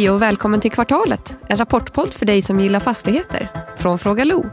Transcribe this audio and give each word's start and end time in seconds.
Hej 0.00 0.10
och 0.10 0.22
välkommen 0.22 0.60
till 0.60 0.70
Kvartalet, 0.70 1.36
en 1.48 1.56
rapportpodd 1.56 2.14
för 2.14 2.26
dig 2.26 2.42
som 2.42 2.60
gillar 2.60 2.80
fastigheter. 2.80 3.48
Från 3.76 3.98
Fråga 3.98 4.24
Lo. 4.24 4.46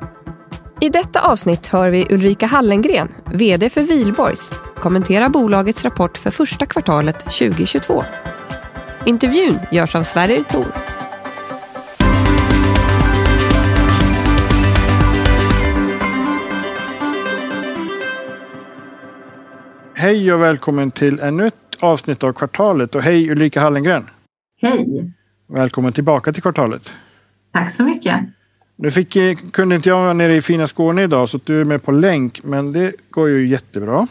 I 0.82 0.90
detta 0.90 1.22
avsnitt 1.22 1.68
hör 1.68 1.90
vi 1.90 2.08
Ulrika 2.10 2.46
Hallengren, 2.46 3.08
VD 3.34 3.70
för 3.70 3.82
Vilborgs, 3.82 4.54
kommentera 4.76 5.30
bolagets 5.30 5.84
rapport 5.86 6.18
för 6.18 6.32
första 6.32 6.66
kvartalet 6.66 7.20
2022. 7.20 8.04
Intervjun 9.06 9.60
görs 9.72 9.96
av 9.96 10.04
Sverrir 10.04 10.44
Thor. 10.44 10.66
Hej 19.96 20.34
och 20.34 20.42
välkommen 20.42 20.92
till 20.92 21.20
ännu 21.20 21.48
ett 21.48 21.56
avsnitt 21.80 22.24
av 22.24 22.34
Kvartalet 22.34 22.96
och 22.96 23.02
hej 23.02 23.32
Ulrika 23.32 23.62
Hallengren. 23.62 24.10
Hej! 24.62 25.17
Välkommen 25.48 25.94
tillbaka 25.94 26.34
till 26.34 26.42
Kvartalet. 26.42 26.92
Tack 27.52 27.72
så 27.72 27.84
mycket. 27.84 28.20
Nu 28.76 28.92
fick, 28.92 29.16
eh, 29.16 29.36
kunde 29.52 29.76
inte 29.76 29.90
jag 29.90 29.98
vara 30.00 30.14
nere 30.14 30.36
i 30.36 30.42
fina 30.42 30.68
Skåne 30.68 31.04
idag 31.04 31.30
så 31.30 31.40
du 31.44 31.62
är 31.62 31.66
med 31.66 31.84
på 31.84 31.92
länk 31.92 32.44
men 32.44 32.72
det 32.72 32.94
går 33.10 33.30
ju 33.30 33.48
jättebra. 33.48 34.08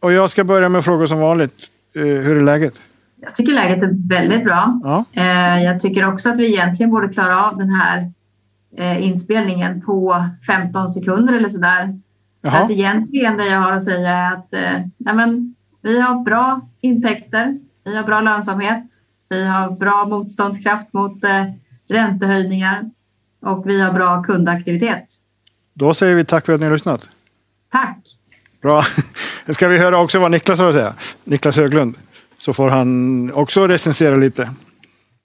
Och 0.00 0.12
jag 0.12 0.30
ska 0.30 0.44
börja 0.44 0.68
med 0.68 0.84
frågor 0.84 1.06
som 1.06 1.18
vanligt. 1.20 1.54
Eh, 1.96 2.02
Hur 2.02 2.36
är 2.36 2.42
läget? 2.42 2.74
Jag 3.20 3.34
tycker 3.34 3.52
läget 3.52 3.82
är 3.82 4.08
väldigt 4.08 4.44
bra. 4.44 4.80
Ja. 4.84 5.04
Eh, 5.12 5.62
Jag 5.62 5.80
tycker 5.80 6.08
också 6.12 6.30
att 6.30 6.38
vi 6.38 6.46
egentligen 6.52 6.90
borde 6.90 7.08
klara 7.08 7.44
av 7.50 7.58
den 7.58 7.70
här 7.70 8.12
inspelningen 9.00 9.82
på 9.82 10.24
15 10.46 10.88
sekunder 10.88 11.34
eller. 11.34 11.48
För 11.48 11.98
Jaha. 12.42 12.58
att 12.64 12.70
egentligen 12.70 13.36
det 13.36 13.46
jag 13.46 13.60
har 13.60 13.72
att 13.72 13.84
säga 13.84 14.10
är 14.10 14.32
att 14.32 14.48
nej 14.96 15.14
men, 15.14 15.54
vi 15.82 16.00
har 16.00 16.24
bra 16.24 16.60
intäkter, 16.80 17.58
vi 17.84 17.96
har 17.96 18.02
bra 18.04 18.20
lönsamhet, 18.20 18.84
vi 19.28 19.44
har 19.44 19.70
bra 19.70 20.06
motståndskraft 20.06 20.92
mot 20.92 21.24
eh, 21.24 21.44
räntehöjningar 21.88 22.90
och 23.42 23.68
vi 23.68 23.80
har 23.80 23.92
bra 23.92 24.22
kundaktivitet. 24.22 25.04
Då 25.74 25.94
säger 25.94 26.14
vi 26.14 26.24
tack 26.24 26.46
för 26.46 26.52
att 26.52 26.60
ni 26.60 26.66
har 26.66 26.72
lyssnat. 26.72 27.08
Tack! 27.72 27.98
Bra. 28.62 28.82
Ska 29.48 29.68
vi 29.68 29.78
höra 29.78 29.98
också 29.98 30.18
vad 30.18 30.30
Niklas 30.30 30.58
har 30.58 30.68
att 30.68 30.74
säga? 30.74 30.94
Niklas 31.24 31.56
Höglund. 31.56 31.98
Så 32.38 32.52
får 32.52 32.70
han 32.70 33.32
också 33.32 33.66
recensera 33.66 34.16
lite. 34.16 34.50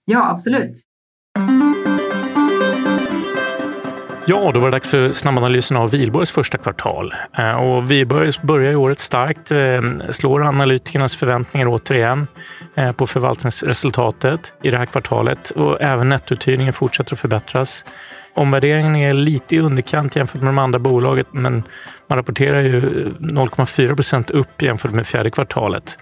Ja, 0.05 0.29
absolut. 0.29 0.72
Ja, 4.25 4.52
då 4.53 4.59
var 4.59 4.67
det 4.67 4.72
dags 4.72 4.89
för 4.89 5.11
snabbanalysen 5.11 5.77
av 5.77 5.91
Wihlborgs 5.91 6.31
första 6.31 6.58
kvartal. 6.58 7.14
Eh, 7.38 7.52
och 7.52 7.91
Wihlborg 7.91 8.31
börjar 8.41 8.69
ju 8.69 8.75
året 8.75 9.00
starkt, 9.00 9.52
eh, 9.52 10.09
slår 10.09 10.44
analytikernas 10.44 11.16
förväntningar 11.16 11.67
återigen 11.67 12.28
eh, 12.75 12.91
på 12.91 13.08
förvaltningsresultatet 13.08 14.53
i 14.63 14.72
det 14.72 14.78
här 14.78 14.86
kvartalet 14.86 15.50
och 15.50 15.81
även 15.81 16.09
nettouthyrningen 16.09 16.73
fortsätter 16.73 17.13
att 17.13 17.19
förbättras. 17.19 17.86
Omvärderingen 18.33 18.95
är 18.95 19.13
lite 19.13 19.55
i 19.55 19.59
underkant 19.59 20.16
jämfört 20.16 20.41
med 20.41 20.47
de 20.50 20.58
andra 20.58 20.80
bolaget, 20.80 21.28
men 21.31 21.63
man 22.08 22.17
rapporterar 22.17 22.61
ju 22.61 22.81
0,4 23.19 23.95
procent 23.95 24.30
upp 24.30 24.61
jämfört 24.61 24.91
med 24.91 25.08
fjärde 25.08 25.30
kvartalet. 25.30 25.97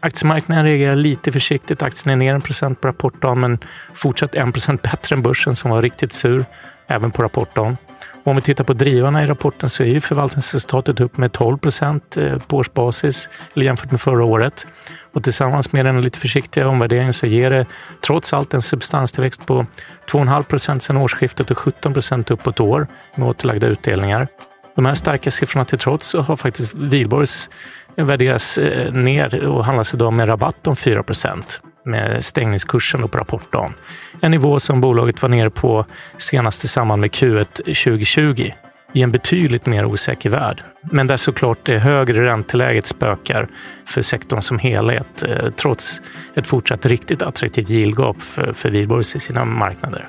Aktiemarknaden 0.00 0.64
reagerar 0.64 0.96
lite 0.96 1.32
försiktigt. 1.32 1.82
Aktien 1.82 2.12
är 2.12 2.16
ner 2.16 2.34
en 2.34 2.40
procent 2.40 2.80
på 2.80 2.88
rapportdagen, 2.88 3.40
men 3.40 3.58
fortsatt 3.94 4.34
en 4.34 4.52
procent 4.52 4.82
bättre 4.82 5.16
än 5.16 5.22
börsen 5.22 5.56
som 5.56 5.70
var 5.70 5.82
riktigt 5.82 6.12
sur 6.12 6.44
även 6.86 7.10
på 7.10 7.22
rapportdagen. 7.22 7.76
Och 8.24 8.30
om 8.30 8.36
vi 8.36 8.42
tittar 8.42 8.64
på 8.64 8.72
drivarna 8.72 9.22
i 9.22 9.26
rapporten 9.26 9.70
så 9.70 9.82
är 9.82 9.86
ju 9.86 10.00
förvaltningsresultatet 10.00 11.00
upp 11.00 11.16
med 11.16 11.32
12 11.32 11.58
procent 11.58 12.16
eh, 12.16 12.38
på 12.38 12.56
årsbasis 12.56 13.28
eller 13.54 13.66
jämfört 13.66 13.90
med 13.90 14.00
förra 14.00 14.24
året. 14.24 14.66
Och 15.12 15.24
tillsammans 15.24 15.72
med 15.72 15.86
den 15.86 16.00
lite 16.00 16.18
försiktiga 16.18 16.68
omvärderingen 16.68 17.12
så 17.12 17.26
ger 17.26 17.50
det 17.50 17.66
trots 18.06 18.32
allt 18.32 18.54
en 18.54 18.62
substanstillväxt 18.62 19.46
på 19.46 19.66
2,5 20.10 20.42
procent 20.42 20.82
sedan 20.82 20.96
årsskiftet 20.96 21.50
och 21.50 21.58
17 21.58 21.92
procent 21.92 22.30
upp 22.30 22.42
på 22.42 22.50
ett 22.50 22.60
år 22.60 22.86
med 23.14 23.28
återlagda 23.28 23.66
utdelningar. 23.66 24.28
De 24.76 24.86
här 24.86 24.94
starka 24.94 25.30
siffrorna 25.30 25.64
till 25.64 25.78
trots 25.78 26.06
så 26.06 26.20
har 26.20 26.36
faktiskt 26.36 26.74
Wihlborgs 26.74 27.50
värderats 27.96 28.58
eh, 28.58 28.92
ner 28.92 29.46
och 29.46 29.64
handlas 29.64 29.94
idag 29.94 30.12
med 30.12 30.28
rabatt 30.28 30.66
om 30.66 30.76
4 30.76 31.02
procent 31.02 31.60
med 31.84 32.24
stängningskursen 32.24 33.04
och 33.04 33.12
på 33.12 33.18
rapportdagen. 33.18 33.74
En 34.20 34.30
nivå 34.30 34.60
som 34.60 34.80
bolaget 34.80 35.22
var 35.22 35.28
nere 35.28 35.50
på 35.50 35.86
senast 36.16 36.64
i 36.64 36.68
samband 36.68 37.00
med 37.00 37.10
Q1 37.10 37.44
2020 37.56 38.50
i 38.94 39.02
en 39.02 39.12
betydligt 39.12 39.66
mer 39.66 39.84
osäker 39.84 40.30
värld. 40.30 40.62
Men 40.90 41.06
där 41.06 41.16
såklart 41.16 41.58
det 41.62 41.78
högre 41.78 42.24
ränteläget 42.24 42.86
spökar 42.86 43.48
för 43.86 44.02
sektorn 44.02 44.42
som 44.42 44.58
helhet 44.58 45.24
eh, 45.28 45.50
trots 45.50 46.02
ett 46.34 46.46
fortsatt 46.46 46.86
riktigt 46.86 47.22
attraktivt 47.22 47.70
yieldgap 47.70 48.22
för, 48.22 48.52
för 48.52 48.70
Wihlborgs 48.70 49.16
i 49.16 49.20
sina 49.20 49.44
marknader. 49.44 50.08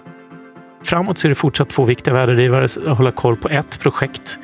Framåt 0.83 1.17
så 1.17 1.27
är 1.27 1.29
det 1.29 1.35
fortsatt 1.35 1.69
två 1.69 1.85
viktiga 1.85 2.13
värdedrivare 2.13 2.63
att 2.63 2.97
hålla 2.97 3.11
koll 3.11 3.37
på 3.37 3.49
ett 3.49 3.79
projekt. 3.79 4.39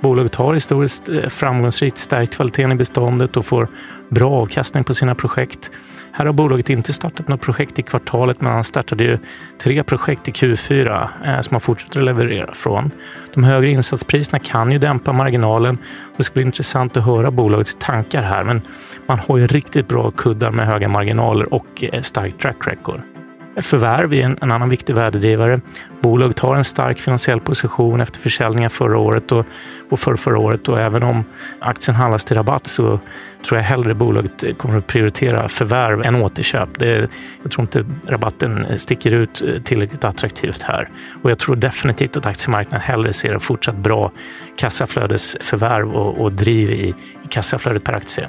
Bolaget 0.00 0.34
har 0.34 0.54
historiskt 0.54 1.08
eh, 1.08 1.28
framgångsrikt 1.28 1.98
stärkt 1.98 2.36
kvaliteten 2.36 2.72
i 2.72 2.74
beståndet 2.74 3.36
och 3.36 3.46
får 3.46 3.68
bra 4.08 4.30
avkastning 4.30 4.84
på 4.84 4.94
sina 4.94 5.14
projekt. 5.14 5.70
Här 6.16 6.26
har 6.26 6.32
bolaget 6.32 6.70
inte 6.70 6.92
startat 6.92 7.28
något 7.28 7.40
projekt 7.40 7.78
i 7.78 7.82
kvartalet, 7.82 8.40
men 8.40 8.52
han 8.52 8.64
startade 8.64 9.04
ju 9.04 9.18
tre 9.58 9.82
projekt 9.82 10.28
i 10.28 10.32
Q4 10.32 11.08
eh, 11.24 11.40
som 11.40 11.54
han 11.54 11.60
fortsätter 11.60 12.00
leverera 12.02 12.54
från. 12.54 12.90
De 13.34 13.44
högre 13.44 13.70
insatspriserna 13.70 14.38
kan 14.38 14.72
ju 14.72 14.78
dämpa 14.78 15.12
marginalen 15.12 15.78
och 15.84 16.14
det 16.16 16.24
ska 16.24 16.34
bli 16.34 16.42
intressant 16.42 16.96
att 16.96 17.04
höra 17.04 17.30
bolagets 17.30 17.76
tankar 17.80 18.22
här. 18.22 18.44
Men 18.44 18.62
man 19.06 19.18
har 19.18 19.38
ju 19.38 19.46
riktigt 19.46 19.88
bra 19.88 20.10
kuddar 20.10 20.50
med 20.50 20.66
höga 20.66 20.88
marginaler 20.88 21.54
och 21.54 21.84
eh, 21.92 22.02
starkt 22.02 22.40
track 22.40 22.66
record. 22.66 23.13
Förvärv 23.56 24.14
är 24.14 24.22
en, 24.22 24.38
en 24.40 24.52
annan 24.52 24.68
viktig 24.68 24.94
värdedrivare. 24.94 25.60
Bolaget 26.00 26.38
har 26.38 26.56
en 26.56 26.64
stark 26.64 26.98
finansiell 26.98 27.40
position 27.40 28.00
efter 28.00 28.18
försäljningar 28.18 28.68
förra 28.68 28.98
året 28.98 29.32
och, 29.32 29.46
och 29.90 30.00
för 30.00 30.16
förra 30.16 30.38
året 30.38 30.68
och 30.68 30.80
även 30.80 31.02
om 31.02 31.24
aktien 31.58 31.94
handlas 31.94 32.24
till 32.24 32.36
rabatt 32.36 32.66
så 32.66 33.00
tror 33.46 33.58
jag 33.58 33.64
hellre 33.64 33.94
bolaget 33.94 34.58
kommer 34.58 34.78
att 34.78 34.86
prioritera 34.86 35.48
förvärv 35.48 36.02
än 36.02 36.16
återköp. 36.16 36.78
Det, 36.78 37.08
jag 37.42 37.50
tror 37.50 37.62
inte 37.62 37.84
rabatten 38.06 38.78
sticker 38.78 39.12
ut 39.12 39.42
eh, 39.42 39.62
tillräckligt 39.62 40.04
attraktivt 40.04 40.62
här 40.62 40.88
och 41.22 41.30
jag 41.30 41.38
tror 41.38 41.56
definitivt 41.56 42.16
att 42.16 42.26
aktiemarknaden 42.26 42.80
hellre 42.80 43.12
ser 43.12 43.32
en 43.32 43.40
fortsatt 43.40 43.76
bra 43.76 44.10
kassaflödesförvärv 44.56 45.94
och, 45.94 46.20
och 46.20 46.32
driv 46.32 46.70
i, 46.70 46.88
i 47.24 47.28
kassaflödet 47.28 47.84
per 47.84 47.92
aktie. 47.92 48.28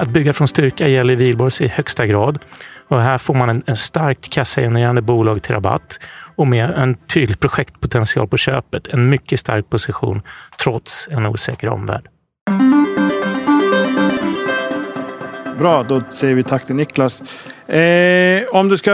Att 0.00 0.08
bygga 0.08 0.32
från 0.32 0.48
styrka 0.48 0.88
gäller 0.88 1.16
Wihlborgs 1.16 1.60
i 1.60 1.68
högsta 1.68 2.06
grad 2.06 2.38
och 2.88 3.00
här 3.00 3.18
får 3.18 3.34
man 3.34 3.50
en, 3.50 3.62
en 3.66 3.76
starkt 3.76 4.30
kassagenererande 4.30 5.02
bolag 5.02 5.42
till 5.42 5.54
rabatt 5.54 6.00
och 6.36 6.46
med 6.46 6.70
en 6.70 6.94
tydlig 6.94 7.40
projektpotential 7.40 8.28
på 8.28 8.36
köpet. 8.36 8.88
En 8.88 9.08
mycket 9.10 9.40
stark 9.40 9.70
position 9.70 10.22
trots 10.62 11.08
en 11.10 11.26
osäker 11.26 11.68
omvärld. 11.68 12.08
Bra, 15.58 15.82
då 15.82 16.02
säger 16.10 16.34
vi 16.34 16.42
tack 16.42 16.66
till 16.66 16.76
Niklas. 16.76 17.22
Eh, 17.68 18.42
om 18.52 18.68
du 18.68 18.76
ska, 18.76 18.92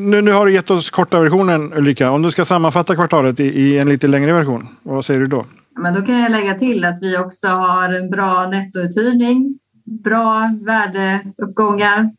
nu, 0.00 0.20
nu 0.20 0.32
har 0.32 0.46
du 0.46 0.52
gett 0.52 0.70
oss 0.70 0.90
korta 0.90 1.20
versionen 1.20 1.72
Ulrika. 1.76 2.10
Om 2.10 2.22
du 2.22 2.30
ska 2.30 2.44
sammanfatta 2.44 2.94
kvartalet 2.94 3.40
i, 3.40 3.44
i 3.44 3.78
en 3.78 3.88
lite 3.88 4.06
längre 4.06 4.32
version, 4.32 4.66
vad 4.82 5.04
säger 5.04 5.20
du 5.20 5.26
då? 5.26 5.44
Men 5.82 5.94
då 5.94 6.02
kan 6.02 6.18
jag 6.18 6.30
lägga 6.30 6.54
till 6.54 6.84
att 6.84 6.98
vi 7.02 7.18
också 7.18 7.48
har 7.48 7.92
en 7.92 8.10
bra 8.10 8.46
nettouthyrning, 8.46 9.58
bra 9.90 10.58
värdeuppgångar 10.60 12.10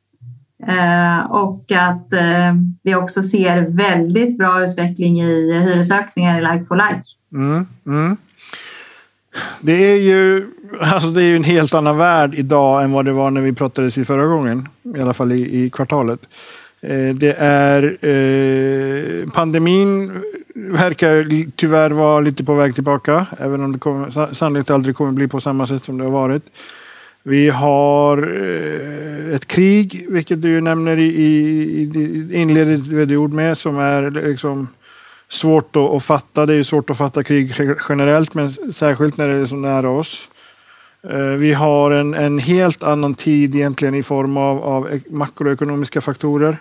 eh, 0.68 1.32
och 1.32 1.72
att 1.72 2.14
eh, 2.14 2.54
vi 2.84 2.96
också 2.96 3.22
ser 3.22 3.62
väldigt 3.62 4.38
bra 4.38 4.66
utveckling 4.66 5.22
i 5.22 5.60
hyresökningar 5.60 6.38
i 6.38 6.54
like 6.54 6.66
for 6.66 6.76
like. 6.76 7.04
Mm, 7.34 7.68
mm. 7.86 8.18
Det 9.62 9.92
är 9.92 9.96
ju 9.96 10.48
alltså 10.80 11.10
det 11.10 11.24
är 11.24 11.28
ju 11.28 11.36
en 11.36 11.44
helt 11.44 11.74
annan 11.74 11.98
värld 11.98 12.34
idag 12.34 12.84
än 12.84 12.92
vad 12.92 13.06
det 13.06 13.12
var 13.12 13.32
när 13.32 13.42
vi 13.42 13.54
pratades 13.54 13.98
i 13.98 14.06
förra 14.06 14.26
gången. 14.26 14.68
I 14.96 15.02
alla 15.02 15.14
fall 15.14 15.32
i, 15.32 15.64
i 15.64 15.70
kvartalet. 15.70 16.20
Eh, 16.82 17.16
det 17.16 17.36
är 17.40 17.98
eh, 18.06 19.30
pandemin 19.30 20.12
verkar 20.56 21.52
tyvärr 21.56 21.90
vara 21.90 22.20
lite 22.20 22.44
på 22.44 22.54
väg 22.54 22.76
tillbaka. 22.76 23.26
Även 23.40 23.64
om 23.64 23.72
det 23.72 23.80
kommer, 23.80 24.34
sannolikt 24.34 24.72
aldrig 24.72 24.96
kommer 24.96 25.12
bli 25.12 25.28
på 25.28 25.40
samma 25.40 25.68
sätt 25.68 25.84
som 25.84 25.98
det 25.98 26.04
har 26.04 26.12
varit. 26.12 26.44
Vi 27.24 27.50
har 27.50 28.18
eh, 28.18 29.36
ett 29.36 29.48
krig, 29.48 30.06
vilket 30.10 30.42
du 30.42 30.62
nämner 30.62 30.98
i, 30.98 31.06
i, 31.06 31.32
i 31.96 32.30
inledande 32.34 33.18
ord 33.18 33.34
med, 33.34 33.58
som 33.58 33.80
är 33.80 34.12
liksom 34.12 34.68
svårt 35.30 35.76
att, 35.76 35.84
att 35.84 36.04
fatta. 36.04 36.46
Det 36.46 36.54
är 36.54 36.58
ju 36.58 36.64
svårt 36.64 36.90
att 36.90 36.98
fatta 36.98 37.24
krig 37.24 37.54
generellt, 37.90 38.34
men 38.34 38.74
särskilt 38.74 39.18
när 39.18 39.28
det 39.28 39.36
är 39.36 39.46
så 39.46 39.56
nära 39.56 39.90
oss. 39.90 40.30
Eh, 41.10 41.20
vi 41.20 41.54
har 41.54 41.92
en, 41.92 42.14
en 42.14 42.40
helt 42.40 42.84
annan 42.84 43.16
tid 43.16 43.56
egentligen 43.56 43.96
i 43.96 44.04
form 44.04 44.38
av, 44.38 44.64
av 44.64 45.00
makroekonomiska 45.10 46.02
faktorer. 46.02 46.58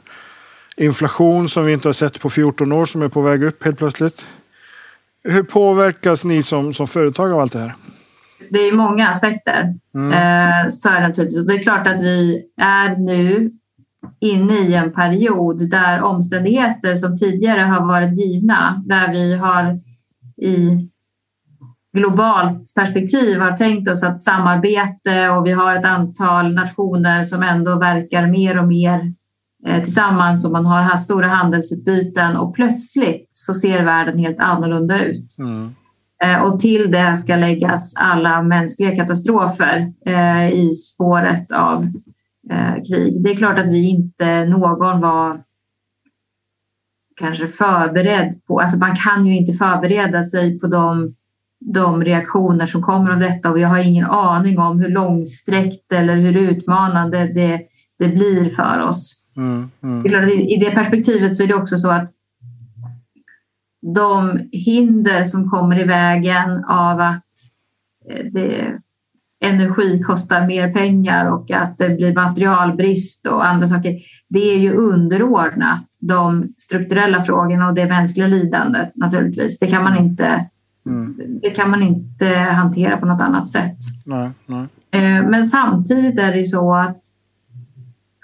Inflation 0.76 1.48
som 1.48 1.64
vi 1.64 1.72
inte 1.72 1.88
har 1.88 1.92
sett 1.92 2.20
på 2.20 2.30
14 2.30 2.72
år 2.72 2.84
som 2.84 3.02
är 3.02 3.08
på 3.08 3.20
väg 3.20 3.42
upp 3.42 3.64
helt 3.64 3.78
plötsligt. 3.78 4.24
Hur 5.24 5.42
påverkas 5.42 6.24
ni 6.24 6.42
som, 6.42 6.72
som 6.72 6.86
företag 6.86 7.32
av 7.32 7.40
allt 7.40 7.52
det 7.52 7.58
här? 7.58 7.72
Det 8.50 8.58
är 8.58 8.72
många 8.72 9.08
aspekter. 9.08 9.74
Mm. 9.94 10.12
Eh, 10.12 10.68
så 10.70 10.88
är 10.88 11.00
det 11.00 11.08
naturligtvis. 11.08 11.40
Och 11.40 11.46
Det 11.46 11.54
är 11.54 11.62
klart 11.62 11.86
att 11.86 12.00
vi 12.00 12.42
är 12.60 12.96
nu 12.96 13.50
inne 14.20 14.54
i 14.54 14.74
en 14.74 14.92
period 14.92 15.70
där 15.70 16.02
omständigheter 16.02 16.94
som 16.94 17.16
tidigare 17.16 17.60
har 17.60 17.86
varit 17.86 18.18
givna, 18.18 18.82
där 18.86 19.12
vi 19.12 19.36
har 19.36 19.80
i 20.42 20.88
globalt 21.92 22.74
perspektiv 22.74 23.40
har 23.40 23.56
tänkt 23.56 23.88
oss 23.88 24.02
att 24.02 24.20
samarbete 24.20 25.28
och 25.28 25.46
vi 25.46 25.52
har 25.52 25.76
ett 25.76 25.84
antal 25.84 26.54
nationer 26.54 27.24
som 27.24 27.42
ändå 27.42 27.78
verkar 27.78 28.26
mer 28.26 28.58
och 28.58 28.68
mer 28.68 29.14
eh, 29.66 29.82
tillsammans 29.82 30.44
och 30.44 30.52
man 30.52 30.66
har 30.66 30.96
stora 30.96 31.28
handelsutbyten 31.28 32.36
och 32.36 32.54
plötsligt 32.54 33.26
så 33.30 33.54
ser 33.54 33.84
världen 33.84 34.18
helt 34.18 34.40
annorlunda 34.40 35.04
ut. 35.04 35.36
Mm. 35.38 35.74
Eh, 36.24 36.42
och 36.42 36.60
till 36.60 36.90
det 36.90 37.16
ska 37.16 37.36
läggas 37.36 37.96
alla 37.96 38.42
mänskliga 38.42 38.96
katastrofer 38.96 39.92
eh, 40.06 40.50
i 40.50 40.70
spåret 40.72 41.52
av 41.52 41.92
krig. 42.88 43.22
Det 43.24 43.30
är 43.30 43.36
klart 43.36 43.58
att 43.58 43.68
vi 43.68 43.90
inte 43.90 44.44
någon 44.44 45.00
var 45.00 45.42
kanske 47.16 47.48
förberedd 47.48 48.40
på, 48.46 48.60
alltså 48.60 48.78
man 48.78 48.96
kan 48.96 49.26
ju 49.26 49.36
inte 49.36 49.52
förbereda 49.52 50.24
sig 50.24 50.58
på 50.58 50.66
de 50.66 51.14
de 51.60 52.04
reaktioner 52.04 52.66
som 52.66 52.82
kommer 52.82 53.10
av 53.10 53.18
detta 53.18 53.50
och 53.50 53.58
jag 53.58 53.68
har 53.68 53.78
ingen 53.78 54.06
aning 54.06 54.58
om 54.58 54.80
hur 54.80 54.88
långsträckt 54.88 55.92
eller 55.92 56.16
hur 56.16 56.36
utmanande 56.36 57.32
det, 57.34 57.60
det 57.98 58.08
blir 58.08 58.50
för 58.50 58.80
oss. 58.80 59.24
Mm, 59.36 59.70
mm. 59.82 60.06
I 60.30 60.56
det 60.56 60.70
perspektivet 60.70 61.36
så 61.36 61.42
är 61.42 61.46
det 61.46 61.54
också 61.54 61.76
så 61.76 61.90
att 61.90 62.08
de 63.82 64.38
hinder 64.52 65.24
som 65.24 65.50
kommer 65.50 65.80
i 65.80 65.84
vägen 65.84 66.64
av 66.64 67.00
att 67.00 67.24
eh, 68.10 68.26
det, 68.32 68.78
energi 69.44 70.02
kostar 70.02 70.46
mer 70.46 70.72
pengar 70.72 71.30
och 71.30 71.50
att 71.50 71.78
det 71.78 71.88
blir 71.88 72.14
materialbrist 72.14 73.26
och 73.26 73.46
andra 73.46 73.68
saker. 73.68 73.98
Det 74.28 74.54
är 74.54 74.58
ju 74.58 74.72
underordnat 74.72 75.86
de 76.00 76.54
strukturella 76.58 77.22
frågorna 77.22 77.68
och 77.68 77.74
det 77.74 77.86
mänskliga 77.86 78.26
lidandet 78.26 78.92
naturligtvis. 78.94 79.58
Det 79.58 79.66
kan 79.66 79.84
man 79.84 79.98
inte 79.98 80.46
Mm. 80.86 81.16
Det 81.42 81.50
kan 81.50 81.70
man 81.70 81.82
inte 81.82 82.28
hantera 82.28 82.96
på 82.96 83.06
något 83.06 83.20
annat 83.20 83.48
sätt. 83.48 83.76
Nej, 84.06 84.30
nej. 84.46 84.66
Eh, 84.90 85.28
men 85.28 85.44
samtidigt 85.44 86.18
är 86.18 86.32
det 86.32 86.44
så 86.44 86.74
att 86.74 87.00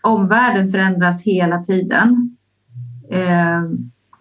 omvärlden 0.02 0.70
förändras 0.70 1.22
hela 1.22 1.62
tiden. 1.62 2.36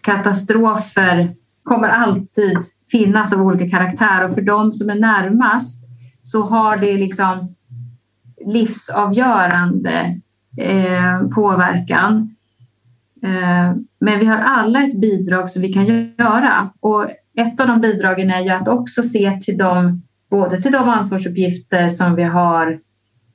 Katastrofer 0.05 1.35
kommer 1.63 1.87
alltid 1.87 2.57
finnas 2.91 3.33
av 3.33 3.41
olika 3.41 3.77
karaktär 3.77 4.23
och 4.23 4.33
för 4.33 4.41
de 4.41 4.73
som 4.73 4.89
är 4.89 4.95
närmast 4.95 5.83
så 6.21 6.41
har 6.41 6.77
det 6.77 6.97
liksom 6.97 7.55
livsavgörande 8.45 10.21
eh, 10.57 11.27
påverkan. 11.35 12.35
Eh, 13.23 13.75
men 13.99 14.19
vi 14.19 14.25
har 14.25 14.37
alla 14.37 14.83
ett 14.83 15.01
bidrag 15.01 15.49
som 15.49 15.61
vi 15.61 15.73
kan 15.73 15.85
göra 15.85 16.69
och 16.79 17.05
ett 17.37 17.59
av 17.59 17.67
de 17.67 17.81
bidragen 17.81 18.31
är 18.31 18.41
ju 18.41 18.49
att 18.49 18.67
också 18.67 19.03
se 19.03 19.39
till 19.41 19.57
dem, 19.57 20.01
både 20.29 20.61
till 20.61 20.71
de 20.71 20.89
ansvarsuppgifter 20.89 21.89
som 21.89 22.15
vi 22.15 22.23
har 22.23 22.79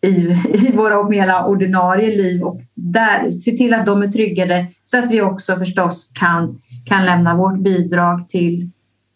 i, 0.02 0.08
i 0.52 0.73
våra 0.76 1.08
mera 1.08 1.47
ordinarie 1.47 2.17
liv 2.17 2.43
och 2.43 2.61
där, 2.75 3.31
se 3.31 3.50
till 3.50 3.75
att 3.75 3.87
de 3.87 4.02
är 4.02 4.08
tryggade 4.08 4.67
så 4.85 4.99
att 4.99 5.11
vi 5.11 5.23
också 5.23 5.56
förstås 5.56 6.12
kan, 6.14 6.58
kan 6.85 7.06
lämna 7.06 7.37
vårt 7.37 7.58
bidrag 7.58 8.29
till, 8.29 8.70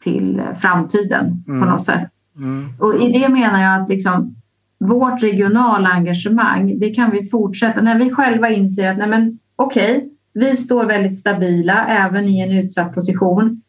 till 0.05 0.43
framtiden 0.57 1.45
mm. 1.49 1.61
på 1.61 1.71
något 1.71 1.85
sätt. 1.85 2.11
Mm. 2.37 2.69
Och 2.79 3.03
i 3.03 3.13
det 3.13 3.29
menar 3.29 3.63
jag 3.63 3.83
att 3.83 3.89
liksom, 3.89 4.35
vårt 4.79 5.23
regionala 5.23 5.89
engagemang, 5.89 6.79
det 6.79 6.91
kan 6.91 7.11
vi 7.11 7.27
fortsätta 7.27 7.81
när 7.81 7.99
vi 7.99 8.11
själva 8.11 8.51
inser 8.51 8.91
att 8.91 8.99
nej 8.99 9.09
men 9.09 9.39
okej, 9.57 9.97
okay, 9.97 10.09
vi 10.35 10.57
står 10.57 10.85
väldigt 10.85 11.19
stabila 11.19 11.87
även 11.87 12.29
i 12.29 12.41
en 12.41 12.53
utsatt 12.53 12.95
position. 12.95 13.63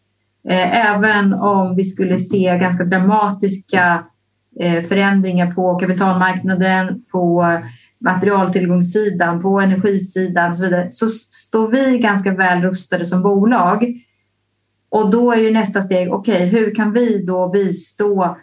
Eh, 0.50 0.86
även 0.90 1.34
om 1.34 1.76
vi 1.76 1.84
skulle 1.84 2.20
se 2.20 2.58
ganska 2.58 2.84
dramatiska 2.84 4.06
Eh, 4.60 4.84
förändringar 4.84 5.52
på 5.52 5.76
kapitalmarknaden, 5.76 7.04
på 7.12 7.46
materialtillgångssidan, 8.00 9.42
på 9.42 9.60
energisidan 9.60 10.50
och 10.50 10.58
så 10.58 10.64
vidare, 10.64 10.88
så 10.92 11.08
står 11.08 11.68
vi 11.68 11.98
ganska 11.98 12.36
väl 12.36 12.62
rustade 12.62 13.06
som 13.06 13.22
bolag. 13.22 14.02
Och 14.90 15.10
då 15.10 15.32
är 15.32 15.38
ju 15.38 15.52
nästa 15.52 15.82
steg, 15.82 16.14
okej, 16.14 16.36
okay, 16.36 16.46
hur 16.46 16.76
kan 16.76 16.94
vi 16.94 17.26
då 17.26 17.50
bistå 17.50 18.38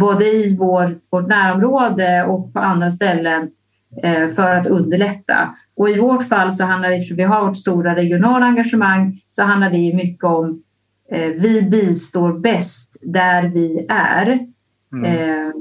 både 0.00 0.24
i 0.24 0.56
vår, 0.56 0.98
vårt 1.10 1.28
närområde 1.28 2.24
och 2.24 2.52
på 2.52 2.58
andra 2.58 2.90
ställen 2.90 3.50
eh, 4.02 4.28
för 4.28 4.54
att 4.54 4.66
underlätta? 4.66 5.54
Och 5.76 5.90
i 5.90 6.00
vårt 6.00 6.28
fall 6.28 6.52
så 6.52 6.64
handlar 6.64 6.90
det, 6.90 7.02
för 7.02 7.14
vi 7.14 7.22
har 7.22 7.46
vårt 7.46 7.56
stora 7.56 7.96
regionala 7.96 8.46
engagemang, 8.46 9.20
så 9.30 9.42
handlar 9.42 9.70
det 9.70 9.94
mycket 9.94 10.24
om 10.24 10.62
Eh, 11.10 11.28
vi 11.28 11.62
bistår 11.62 12.32
bäst 12.32 12.96
där 13.00 13.42
vi 13.42 13.86
är. 13.88 14.46
Mm. 14.94 15.04
Eh, 15.04 15.52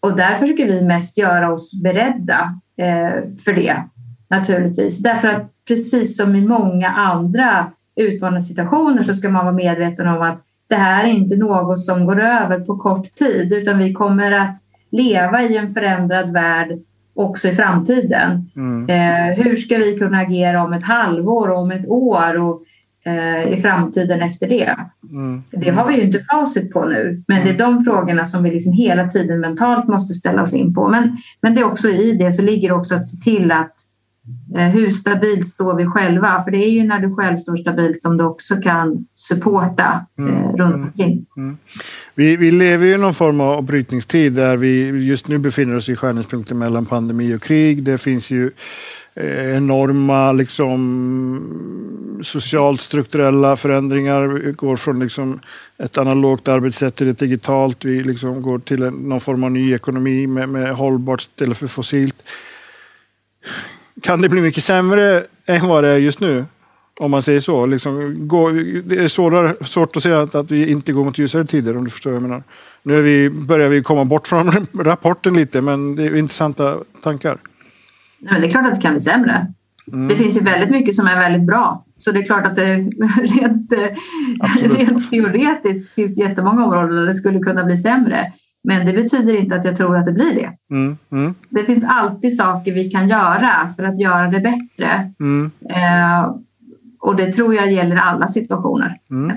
och 0.00 0.16
där 0.16 0.36
försöker 0.36 0.66
vi 0.66 0.82
mest 0.82 1.18
göra 1.18 1.52
oss 1.52 1.82
beredda 1.82 2.60
eh, 2.76 3.12
för 3.44 3.52
det 3.52 3.84
naturligtvis. 4.30 5.02
Därför 5.02 5.28
att 5.28 5.50
precis 5.68 6.16
som 6.16 6.36
i 6.36 6.40
många 6.40 6.88
andra 6.88 7.72
utmanande 7.96 8.42
situationer 8.42 9.02
så 9.02 9.14
ska 9.14 9.28
man 9.28 9.44
vara 9.44 9.54
medveten 9.54 10.08
om 10.08 10.22
att 10.22 10.44
det 10.68 10.76
här 10.76 11.04
är 11.04 11.08
inte 11.08 11.36
något 11.36 11.84
som 11.84 12.06
går 12.06 12.20
över 12.22 12.60
på 12.60 12.76
kort 12.76 13.14
tid 13.14 13.52
utan 13.52 13.78
vi 13.78 13.92
kommer 13.92 14.32
att 14.32 14.56
leva 14.90 15.42
i 15.42 15.56
en 15.56 15.74
förändrad 15.74 16.32
värld 16.32 16.78
också 17.14 17.48
i 17.48 17.54
framtiden. 17.54 18.50
Mm. 18.56 18.88
Eh, 18.88 19.44
hur 19.44 19.56
ska 19.56 19.78
vi 19.78 19.98
kunna 19.98 20.18
agera 20.18 20.64
om 20.64 20.72
ett 20.72 20.84
halvår 20.84 21.50
och 21.50 21.58
om 21.58 21.70
ett 21.70 21.88
år? 21.88 22.38
Och 22.38 22.62
i 23.48 23.60
framtiden 23.62 24.22
efter 24.22 24.48
det. 24.48 24.76
Mm. 25.10 25.42
Det 25.50 25.70
har 25.70 25.88
vi 25.88 25.96
ju 25.96 26.02
inte 26.02 26.20
facit 26.20 26.72
på 26.72 26.84
nu, 26.84 27.22
men 27.28 27.44
det 27.44 27.50
är 27.50 27.58
de 27.58 27.84
frågorna 27.84 28.24
som 28.24 28.42
vi 28.42 28.50
liksom 28.50 28.72
hela 28.72 29.08
tiden 29.08 29.40
mentalt 29.40 29.88
måste 29.88 30.14
ställa 30.14 30.42
oss 30.42 30.54
in 30.54 30.74
på. 30.74 30.88
Men, 30.88 31.16
men 31.40 31.54
det 31.54 31.60
är 31.60 31.64
också 31.64 31.88
i 31.88 32.12
det 32.12 32.32
så 32.32 32.42
ligger 32.42 32.72
också 32.72 32.94
att 32.94 33.06
se 33.06 33.16
till 33.16 33.52
att 33.52 33.60
eh, 33.62 33.93
hur 34.72 34.90
stabilt 34.90 35.48
står 35.48 35.74
vi 35.74 35.86
själva? 35.86 36.42
För 36.44 36.50
det 36.50 36.64
är 36.64 36.70
ju 36.70 36.84
när 36.84 36.98
du 36.98 37.14
själv 37.14 37.38
står 37.38 37.56
stabilt 37.56 38.02
som 38.02 38.16
du 38.16 38.24
också 38.24 38.56
kan 38.56 39.06
supporta 39.14 40.06
eh, 40.18 40.24
mm. 40.24 40.56
runt 40.56 40.74
mm. 40.74 40.82
omkring. 40.82 41.26
Mm. 41.36 41.56
Vi, 42.14 42.36
vi 42.36 42.50
lever 42.50 42.86
ju 42.86 42.92
i 42.92 42.98
någon 42.98 43.14
form 43.14 43.40
av 43.40 43.62
brytningstid 43.62 44.32
där 44.32 44.56
vi 44.56 45.04
just 45.06 45.28
nu 45.28 45.38
befinner 45.38 45.76
oss 45.76 45.88
i 45.88 45.96
skärningspunkten 45.96 46.58
mellan 46.58 46.86
pandemi 46.86 47.34
och 47.34 47.42
krig. 47.42 47.82
Det 47.82 47.98
finns 47.98 48.30
ju 48.30 48.50
Eh, 49.16 49.56
enorma 49.56 50.32
liksom, 50.32 52.18
socialt 52.22 52.80
strukturella 52.80 53.56
förändringar. 53.56 54.26
Vi 54.26 54.52
går 54.52 54.76
från 54.76 54.98
liksom, 54.98 55.40
ett 55.78 55.98
analogt 55.98 56.48
arbetssätt 56.48 56.94
till 56.94 57.08
ett 57.08 57.18
digitalt. 57.18 57.84
Vi 57.84 58.04
liksom 58.04 58.42
går 58.42 58.58
till 58.58 58.82
en, 58.82 58.94
någon 58.94 59.20
form 59.20 59.44
av 59.44 59.50
ny 59.50 59.74
ekonomi 59.74 60.26
med, 60.26 60.48
med 60.48 60.74
hållbart 60.74 61.20
istället 61.20 61.58
för 61.58 61.66
fossilt. 61.66 62.22
Kan 64.04 64.22
det 64.22 64.28
bli 64.28 64.40
mycket 64.40 64.62
sämre 64.62 65.22
än 65.46 65.68
vad 65.68 65.84
det 65.84 65.90
är 65.90 65.96
just 65.96 66.20
nu? 66.20 66.44
Om 67.00 67.10
man 67.10 67.22
säger 67.22 67.40
så. 67.40 67.66
Liksom, 67.66 68.28
gå, 68.28 68.50
det 68.84 68.96
är 68.96 69.08
svårare, 69.08 69.64
svårt 69.64 69.96
att 69.96 70.02
säga 70.02 70.20
att, 70.20 70.34
att 70.34 70.50
vi 70.50 70.70
inte 70.70 70.92
går 70.92 71.04
mot 71.04 71.18
ljusare 71.18 71.44
tider 71.44 71.76
om 71.76 71.84
du 71.84 71.90
förstår 71.90 72.10
vad 72.10 72.22
jag 72.22 72.28
menar. 72.28 72.42
Nu 72.82 73.02
vi, 73.02 73.30
börjar 73.30 73.68
vi 73.68 73.82
komma 73.82 74.04
bort 74.04 74.28
från 74.28 74.50
rapporten 74.78 75.34
lite 75.34 75.60
men 75.60 75.96
det 75.96 76.04
är 76.04 76.16
intressanta 76.16 76.76
tankar. 77.02 77.38
Nej, 78.18 78.40
det 78.40 78.46
är 78.46 78.50
klart 78.50 78.66
att 78.66 78.74
det 78.74 78.80
kan 78.80 78.92
bli 78.92 79.00
sämre. 79.00 79.46
Mm. 79.92 80.08
Det 80.08 80.16
finns 80.16 80.36
ju 80.36 80.40
väldigt 80.40 80.70
mycket 80.70 80.94
som 80.94 81.06
är 81.06 81.16
väldigt 81.16 81.46
bra. 81.46 81.84
Så 81.96 82.12
det 82.12 82.18
är 82.18 82.26
klart 82.26 82.46
att 82.46 82.56
det 82.56 82.74
rent, 83.22 83.72
rent 84.62 85.10
teoretiskt 85.10 85.92
finns 85.92 86.18
jättemånga 86.18 86.64
områden 86.64 86.96
där 86.96 87.06
det 87.06 87.14
skulle 87.14 87.38
kunna 87.38 87.64
bli 87.64 87.76
sämre. 87.76 88.32
Men 88.64 88.86
det 88.86 88.92
betyder 88.92 89.36
inte 89.36 89.56
att 89.56 89.64
jag 89.64 89.76
tror 89.76 89.96
att 89.96 90.06
det 90.06 90.12
blir 90.12 90.34
det. 90.34 90.74
Mm. 90.74 90.98
Mm. 91.12 91.34
Det 91.48 91.64
finns 91.64 91.84
alltid 91.88 92.36
saker 92.36 92.72
vi 92.72 92.90
kan 92.90 93.08
göra 93.08 93.70
för 93.76 93.82
att 93.82 94.00
göra 94.00 94.28
det 94.28 94.40
bättre. 94.40 95.12
Mm. 95.20 95.50
Eh, 95.70 96.34
och 97.00 97.16
det 97.16 97.32
tror 97.32 97.54
jag 97.54 97.72
gäller 97.72 97.96
alla 97.96 98.28
situationer. 98.28 98.98
Mm. 99.10 99.32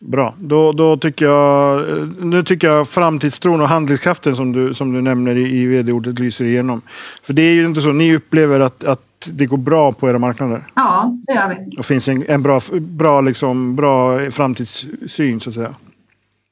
Bra, 0.00 0.34
då, 0.38 0.72
då 0.72 0.96
tycker 0.96 1.26
jag, 1.26 1.84
nu 2.22 2.42
tycker 2.42 2.68
jag 2.68 2.88
framtidstron 2.88 3.60
och 3.60 3.68
handlingskraften 3.68 4.36
som 4.36 4.52
du, 4.52 4.74
som 4.74 4.92
du 4.92 5.00
nämner 5.00 5.34
i, 5.34 5.58
i 5.58 5.66
vd-ordet 5.66 6.18
lyser 6.18 6.44
igenom. 6.44 6.82
För 7.22 7.32
det 7.32 7.42
är 7.42 7.52
ju 7.52 7.66
inte 7.66 7.80
så, 7.80 7.92
ni 7.92 8.16
upplever 8.16 8.60
att, 8.60 8.84
att 8.84 9.28
det 9.30 9.46
går 9.46 9.56
bra 9.56 9.92
på 9.92 10.10
era 10.10 10.18
marknader? 10.18 10.66
Ja, 10.74 11.18
det 11.26 11.32
gör 11.32 11.48
vi. 11.48 11.76
Och 11.76 11.84
finns 11.84 12.08
en, 12.08 12.24
en 12.28 12.42
bra, 12.42 12.60
bra, 12.80 13.20
liksom, 13.20 13.76
bra 13.76 14.30
framtidssyn 14.30 15.40
så 15.40 15.50
att 15.50 15.54
säga? 15.54 15.74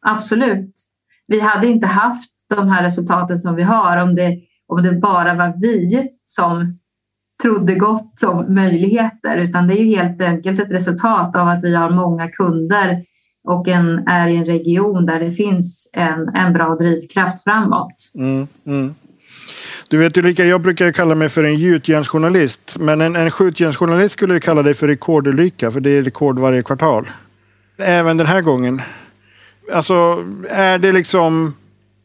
Absolut. 0.01 0.75
Vi 1.27 1.41
hade 1.41 1.67
inte 1.67 1.87
haft 1.87 2.47
de 2.57 2.69
här 2.69 2.83
resultaten 2.83 3.39
som 3.39 3.55
vi 3.55 3.63
har 3.63 3.97
om 3.97 4.15
det, 4.15 4.39
om 4.67 4.83
det 4.83 4.93
bara 4.93 5.35
var 5.35 5.55
vi 5.61 6.09
som 6.25 6.79
trodde 7.43 7.75
gott 7.75 8.23
om 8.27 8.55
möjligheter 8.55 9.37
utan 9.37 9.67
det 9.67 9.75
är 9.75 9.85
ju 9.85 9.97
helt 9.97 10.23
enkelt 10.23 10.61
ett 10.61 10.73
resultat 10.73 11.37
av 11.37 11.49
att 11.49 11.65
vi 11.65 11.75
har 11.75 11.91
många 11.91 12.29
kunder 12.29 13.05
och 13.49 13.69
en, 13.69 14.09
är 14.09 14.29
i 14.29 14.37
en 14.37 14.45
region 14.45 15.07
där 15.07 15.21
det 15.21 15.33
finns 15.33 15.91
en, 15.93 16.29
en 16.29 16.53
bra 16.53 16.77
drivkraft 16.77 17.45
framåt. 17.45 18.13
Mm, 18.15 18.47
mm. 18.67 18.95
Du 19.91 19.99
vet 19.99 20.17
Ulrika, 20.17 20.45
jag 20.45 20.61
brukar 20.61 20.93
kalla 20.93 21.15
mig 21.15 21.29
för 21.29 21.45
en 21.45 21.59
gjutjärnsjournalist. 21.59 22.77
Men 22.81 23.01
en, 23.01 23.17
en 23.17 23.31
skjutjärnsjournalist 23.31 24.13
skulle 24.13 24.33
jag 24.35 24.43
kalla 24.43 24.63
dig 24.63 24.75
för 24.75 24.89
rekordulrika, 24.89 25.71
för 25.71 25.81
det 25.81 25.91
är 25.91 26.03
rekord 26.03 26.39
varje 26.39 26.63
kvartal. 26.63 27.11
Även 27.79 28.17
den 28.17 28.27
här 28.27 28.41
gången. 28.41 28.83
Alltså, 29.75 30.25
är 30.51 30.79
det 30.79 30.93
liksom 30.93 31.55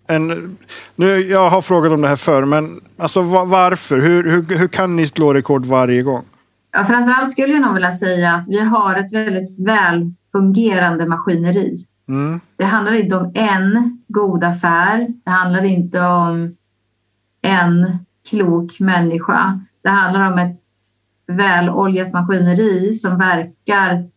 en... 0.08 0.58
Nu, 0.96 1.06
jag 1.06 1.50
har 1.50 1.62
frågat 1.62 1.92
om 1.92 2.02
det 2.02 2.08
här 2.08 2.16
förr, 2.16 2.46
men 2.46 2.82
alltså, 2.98 3.22
varför? 3.22 4.02
Hur, 4.02 4.24
hur, 4.24 4.58
hur 4.58 4.68
kan 4.68 4.96
ni 4.96 5.06
slå 5.06 5.34
rekord 5.34 5.66
varje 5.66 6.02
gång? 6.02 6.24
Ja, 6.72 6.86
framförallt 6.86 7.32
skulle 7.32 7.54
jag 7.54 7.62
nog 7.62 7.74
vilja 7.74 7.92
säga 7.92 8.34
att 8.34 8.48
vi 8.48 8.60
har 8.60 8.96
ett 8.96 9.14
väldigt 9.14 9.60
väl 9.60 10.14
fungerande 10.32 11.06
maskineri. 11.06 11.76
Mm. 12.08 12.40
Det 12.56 12.66
handlar 12.66 12.94
inte 12.94 13.16
om 13.16 13.32
en 13.36 14.02
god 14.08 14.44
affär. 14.44 15.08
Det 15.26 15.32
handlar 15.32 15.64
inte 15.64 16.02
om 16.02 16.56
en 17.42 17.98
klok 18.30 18.80
människa. 18.80 19.60
Det 19.84 19.90
handlar 19.90 20.32
om 20.32 20.40
ett 20.40 20.62
väloljat 21.28 22.14
maskineri 22.14 22.94
som 22.94 23.18
verkar 23.18 24.10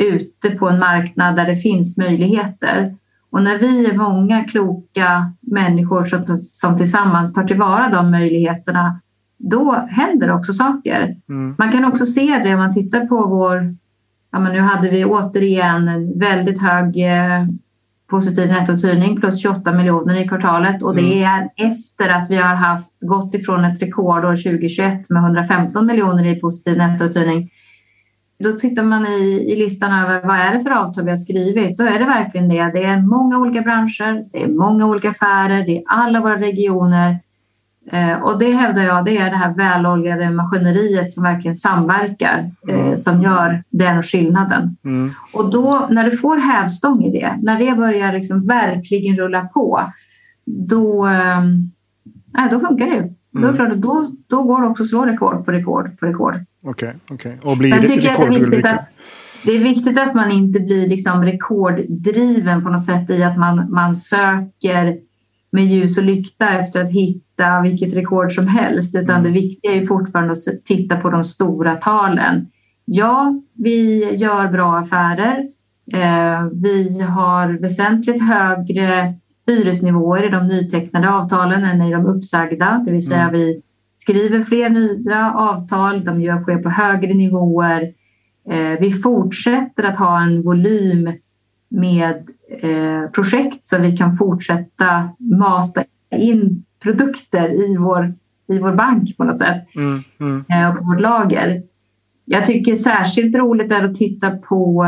ute 0.00 0.50
på 0.50 0.68
en 0.68 0.78
marknad 0.78 1.36
där 1.36 1.46
det 1.46 1.56
finns 1.56 1.98
möjligheter. 1.98 2.96
Och 3.30 3.42
när 3.42 3.58
vi 3.58 3.86
är 3.86 3.96
många 3.96 4.44
kloka 4.44 5.32
människor 5.40 6.04
som, 6.04 6.38
som 6.38 6.76
tillsammans 6.76 7.34
tar 7.34 7.44
tillvara 7.44 7.88
de 7.88 8.10
möjligheterna, 8.10 9.00
då 9.38 9.86
händer 9.90 10.30
också 10.30 10.52
saker. 10.52 11.16
Mm. 11.28 11.54
Man 11.58 11.72
kan 11.72 11.84
också 11.84 12.06
se 12.06 12.40
det 12.44 12.54
om 12.54 12.60
man 12.60 12.74
tittar 12.74 13.06
på 13.06 13.26
vår... 13.26 13.76
Ja, 14.32 14.38
men 14.38 14.52
nu 14.52 14.60
hade 14.60 14.90
vi 14.90 15.04
återigen 15.04 15.88
en 15.88 16.18
väldigt 16.18 16.60
hög 16.60 17.06
eh, 17.06 17.46
positiv 18.10 18.48
nettouthyrning 18.48 19.20
plus 19.20 19.42
28 19.42 19.72
miljoner 19.72 20.14
i 20.14 20.28
kvartalet 20.28 20.82
och 20.82 20.94
det 20.94 21.22
mm. 21.22 21.28
är 21.28 21.70
efter 21.70 22.08
att 22.08 22.30
vi 22.30 22.36
har 22.36 22.54
haft 22.54 23.00
gått 23.00 23.34
ifrån 23.34 23.64
ett 23.64 23.82
rekordår 23.82 24.36
2021 24.36 25.10
med 25.10 25.22
115 25.22 25.86
miljoner 25.86 26.26
i 26.26 26.40
positiv 26.40 26.78
nettouthyrning. 26.78 27.50
Då 28.40 28.52
tittar 28.52 28.82
man 28.82 29.06
i, 29.06 29.52
i 29.52 29.56
listan 29.56 29.92
över 29.92 30.26
vad 30.26 30.36
är 30.36 30.52
det 30.52 30.60
för 30.60 30.70
avtal 30.70 31.04
vi 31.04 31.10
har 31.10 31.16
skrivit. 31.16 31.78
Då 31.78 31.84
är 31.84 31.98
det 31.98 32.04
verkligen 32.04 32.48
det. 32.48 32.70
Det 32.72 32.84
är 32.84 33.02
många 33.02 33.38
olika 33.38 33.60
branscher, 33.60 34.24
det 34.32 34.42
är 34.42 34.48
många 34.48 34.86
olika 34.86 35.10
affärer, 35.10 35.66
det 35.66 35.78
är 35.78 35.82
alla 35.86 36.20
våra 36.20 36.40
regioner. 36.40 37.18
Eh, 37.92 38.22
och 38.22 38.38
det 38.38 38.52
hävdar 38.52 38.82
jag, 38.82 39.04
det 39.04 39.18
är 39.18 39.30
det 39.30 39.36
här 39.36 39.54
väloljade 39.54 40.30
maskineriet 40.30 41.10
som 41.10 41.22
verkligen 41.22 41.54
samverkar, 41.54 42.50
eh, 42.68 42.80
mm. 42.80 42.96
som 42.96 43.22
gör 43.22 43.64
den 43.70 44.02
skillnaden. 44.02 44.76
Mm. 44.84 45.10
Och 45.32 45.50
då 45.50 45.86
när 45.90 46.10
du 46.10 46.16
får 46.16 46.36
hävstång 46.36 47.04
i 47.04 47.20
det, 47.20 47.38
när 47.42 47.58
det 47.58 47.76
börjar 47.76 48.12
liksom 48.12 48.46
verkligen 48.46 49.16
rulla 49.16 49.44
på, 49.44 49.80
då, 50.46 51.06
äh, 51.06 52.50
då 52.50 52.60
funkar 52.60 52.86
det. 52.86 53.14
Mm. 53.38 53.56
Då, 53.56 53.74
då, 53.74 54.10
då 54.26 54.42
går 54.42 54.60
det 54.62 54.68
också 54.68 54.82
att 54.82 54.88
slå 54.88 55.06
rekord 55.06 55.44
på 55.44 55.52
rekord 55.52 55.98
på 56.00 56.06
rekord. 56.06 56.44
Okej, 56.62 56.94
okay, 57.04 57.14
okay. 57.14 57.50
och 57.50 57.56
blir 57.56 57.70
Sen 57.70 57.80
det 57.80 57.88
tycker 57.88 58.08
jag 58.08 58.20
det 58.20 58.36
är 58.36 58.40
viktigt 58.40 58.66
att 58.66 58.88
det 59.44 59.52
är 59.52 59.58
viktigt 59.58 59.98
att 59.98 60.14
man 60.14 60.30
inte 60.30 60.60
blir 60.60 60.88
liksom 60.88 61.24
rekorddriven 61.24 62.62
på 62.62 62.68
något 62.68 62.84
sätt 62.84 63.10
i 63.10 63.22
att 63.22 63.38
man, 63.38 63.72
man 63.72 63.96
söker 63.96 64.98
med 65.52 65.66
ljus 65.66 65.98
och 65.98 66.04
lykta 66.04 66.48
efter 66.48 66.84
att 66.84 66.90
hitta 66.90 67.60
vilket 67.60 67.94
rekord 67.94 68.34
som 68.34 68.48
helst. 68.48 68.94
Utan 68.94 69.16
mm. 69.16 69.22
det 69.22 69.40
viktiga 69.40 69.72
är 69.72 69.86
fortfarande 69.86 70.32
att 70.32 70.64
titta 70.64 70.96
på 70.96 71.10
de 71.10 71.24
stora 71.24 71.76
talen. 71.76 72.46
Ja, 72.84 73.40
vi 73.54 74.04
gör 74.14 74.48
bra 74.48 74.78
affärer. 74.78 75.48
Eh, 75.92 76.46
vi 76.52 77.00
har 77.00 77.60
väsentligt 77.60 78.22
högre 78.22 79.14
hyresnivåer 79.46 80.26
i 80.26 80.30
de 80.30 80.48
nytecknade 80.48 81.10
avtalen 81.10 81.64
än 81.64 81.82
i 81.82 81.92
de 81.92 82.06
uppsagda. 82.06 82.82
Det 82.86 82.92
vill 82.92 83.06
säga 83.06 83.22
mm. 83.22 83.32
vi 83.32 83.62
skriver 84.02 84.44
fler 84.44 84.70
nya 84.70 85.32
avtal, 85.34 86.04
de 86.04 86.42
sker 86.42 86.62
på 86.62 86.70
högre 86.70 87.14
nivåer. 87.14 87.82
Eh, 88.50 88.80
vi 88.80 88.92
fortsätter 88.92 89.84
att 89.84 89.98
ha 89.98 90.22
en 90.22 90.42
volym 90.42 91.08
med 91.68 92.28
eh, 92.62 93.10
projekt 93.10 93.66
så 93.66 93.78
vi 93.78 93.96
kan 93.96 94.16
fortsätta 94.16 95.08
mata 95.18 95.84
in 96.10 96.64
produkter 96.82 97.48
i 97.48 97.76
vår, 97.76 98.14
i 98.48 98.58
vår 98.58 98.72
bank 98.72 99.16
på 99.16 99.24
något 99.24 99.38
sätt 99.38 99.66
mm, 99.76 100.02
mm. 100.20 100.44
Eh, 100.48 100.74
på 100.74 100.84
vårt 100.84 101.00
lager. 101.00 101.62
Jag 102.24 102.46
tycker 102.46 102.74
särskilt 102.74 103.34
roligt 103.34 103.72
är 103.72 103.84
att 103.84 103.94
titta 103.94 104.30
på 104.30 104.84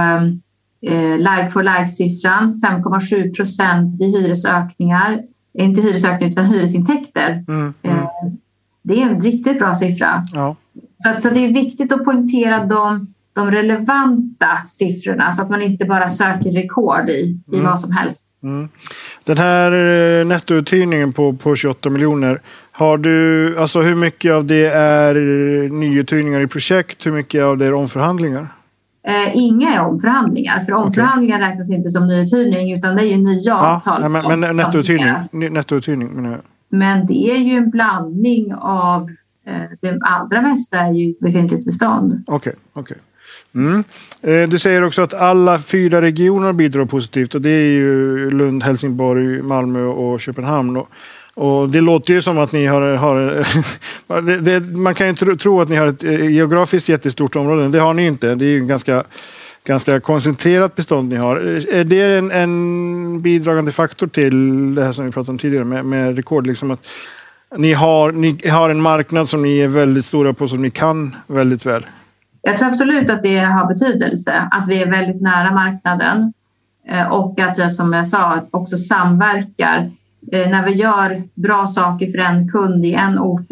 eh, 0.87 1.17
like 1.17 1.51
for 1.51 1.63
like-siffran, 1.63 2.53
5,7 2.53 3.35
procent 3.35 4.01
i 4.01 4.05
hyresökningar. 4.05 5.23
Inte 5.55 5.81
hyresökningar 5.81 6.33
utan 6.33 6.47
hyresintäkter. 6.47 7.45
Mm, 7.49 7.75
mm. 7.83 7.97
eh, 7.97 8.07
det 8.83 9.03
är 9.03 9.07
en 9.07 9.23
riktigt 9.23 9.59
bra 9.59 9.75
siffra. 9.75 10.23
Ja. 10.33 10.57
Så, 10.99 11.09
att, 11.09 11.23
så 11.23 11.31
det 11.31 11.45
är 11.45 11.53
viktigt 11.53 11.93
att 11.93 12.05
poängtera 12.05 12.65
de 12.65 13.15
de 13.35 13.51
relevanta 13.51 14.49
siffrorna 14.67 15.33
så 15.33 15.43
att 15.43 15.51
man 15.51 15.63
inte 15.63 15.85
bara 15.85 16.09
söker 16.09 16.53
rekord 16.53 17.11
i, 17.11 17.41
i 17.53 17.55
mm. 17.55 17.65
vad 17.65 17.81
som 17.81 17.93
helst. 17.93 18.25
Mm. 18.43 18.69
Den 19.25 19.39
här 19.39 19.73
eh, 20.21 20.27
nettouthyrningen 20.27 21.13
på, 21.13 21.33
på 21.33 21.57
28 21.57 21.91
miljoner. 21.91 22.41
Har 22.73 22.99
du, 22.99 23.59
alltså 23.59 23.81
hur 23.81 23.95
mycket 23.95 24.33
av 24.33 24.45
det 24.45 24.67
är 24.67 25.15
nyuthyrningar 25.69 26.41
i 26.41 26.47
projekt? 26.47 27.07
Hur 27.07 27.13
mycket 27.13 27.43
av 27.43 27.59
det 27.59 27.67
är 27.67 27.75
omförhandlingar? 27.75 28.49
Eh, 29.07 29.37
inga 29.37 29.75
är 29.75 29.81
omförhandlingar, 29.81 30.61
för 30.61 30.73
omförhandlingar 30.73 31.39
okay. 31.39 31.51
räknas 31.51 31.71
inte 31.71 31.91
som 31.91 32.07
nyuthyrning 32.07 32.73
utan 32.73 32.97
det 32.97 33.03
är 33.03 33.07
ju 33.07 33.17
nya 33.17 33.51
ja, 33.51 33.77
avtal. 33.77 34.11
men, 34.11 34.41
men 34.41 34.57
nettouthyrning, 34.57 35.53
nettouthyrning 35.53 36.09
menar 36.09 36.31
jag. 36.31 36.41
Men 36.73 37.07
det 37.07 37.31
är 37.31 37.39
ju 37.39 37.57
en 37.57 37.71
blandning 37.71 38.55
av 38.55 39.11
eh, 39.47 39.63
det 39.81 39.99
allra 40.01 40.43
mesta 40.43 40.79
är 40.79 40.93
ju 40.93 41.15
befintligt 41.21 41.65
bestånd. 41.65 42.25
Okej, 42.27 42.55
okay, 42.73 42.83
okay. 42.83 42.97
Mm. 43.55 43.85
Eh, 44.23 44.49
du 44.49 44.59
säger 44.59 44.85
också 44.85 45.03
att 45.03 45.15
alla 45.15 45.59
fyra 45.59 46.01
regioner 46.01 46.53
bidrar 46.53 46.85
positivt 46.85 47.35
och 47.35 47.41
det 47.41 47.51
är 47.51 47.73
ju 47.73 48.31
Lund, 48.31 48.63
Helsingborg, 48.63 49.43
Malmö 49.43 49.85
och 49.85 50.21
Köpenhamn. 50.21 50.77
Och, 50.77 50.89
och 51.35 51.69
det 51.69 51.81
låter 51.81 52.15
ju 52.15 52.23
som 52.23 52.39
att 52.39 52.53
ni 52.53 52.67
har... 52.67 52.95
har 52.95 53.47
det, 54.23 54.39
det, 54.39 54.77
man 54.77 54.95
kan 54.95 55.07
ju 55.07 55.15
tro, 55.15 55.37
tro, 55.37 55.61
att 55.61 55.69
ni 55.69 55.77
har 55.77 55.87
ett 55.87 56.05
eh, 56.05 56.31
geografiskt 56.31 56.89
jättestort 56.89 57.37
område. 57.37 57.69
Det 57.69 57.79
har 57.79 57.95
ni 57.95 58.07
inte. 58.07 58.35
Det 58.35 58.45
är 58.45 58.51
ju 58.51 58.59
en 58.59 58.67
ganska, 58.67 59.05
ganska 59.65 60.01
koncentrerat 60.01 60.77
bestånd 60.77 61.09
ni 61.09 61.17
har. 61.17 61.37
Är 61.73 61.85
det 61.85 62.19
en, 62.19 62.31
en 62.31 63.23
bidragande 63.23 63.73
faktor 63.73 64.07
till 64.07 64.75
det 64.75 64.85
här 64.85 64.93
som 64.93 65.05
vi 65.05 65.13
pratade 65.13 65.31
om 65.31 65.39
tidigare 65.39 65.65
med, 65.65 65.85
med 65.85 66.17
rekord? 66.17 66.47
Liksom 66.47 66.71
att 66.71 66.87
ni, 67.57 67.73
har, 67.73 68.13
ni 68.13 68.49
har 68.49 68.71
en 68.71 68.81
marknad 68.81 69.29
som 69.29 69.43
ni 69.43 69.59
är 69.59 69.69
väldigt 69.69 70.05
stora 70.05 70.33
på, 70.33 70.49
som 70.49 70.63
ni 70.63 70.71
kan 70.71 71.17
väldigt 71.27 71.67
väl. 71.67 71.87
Jag 72.43 72.59
tror 72.59 72.69
absolut 72.69 73.11
att 73.11 73.23
det 73.23 73.39
har 73.39 73.67
betydelse 73.67 74.49
att 74.51 74.69
vi 74.69 74.83
är 74.83 74.91
väldigt 74.91 75.23
nära 75.23 75.53
marknaden 75.53 76.33
eh, 76.89 77.13
och 77.13 77.41
att 77.41 77.59
jag 77.59 77.73
som 77.73 77.93
jag 77.93 78.07
sa 78.07 78.41
också 78.51 78.77
samverkar. 78.77 79.91
Eh, 80.33 80.51
när 80.51 80.65
vi 80.65 80.73
gör 80.73 81.23
bra 81.35 81.67
saker 81.67 82.11
för 82.11 82.19
en 82.19 82.49
kund 82.49 82.85
i 82.85 82.95
en 82.95 83.19
ort 83.19 83.49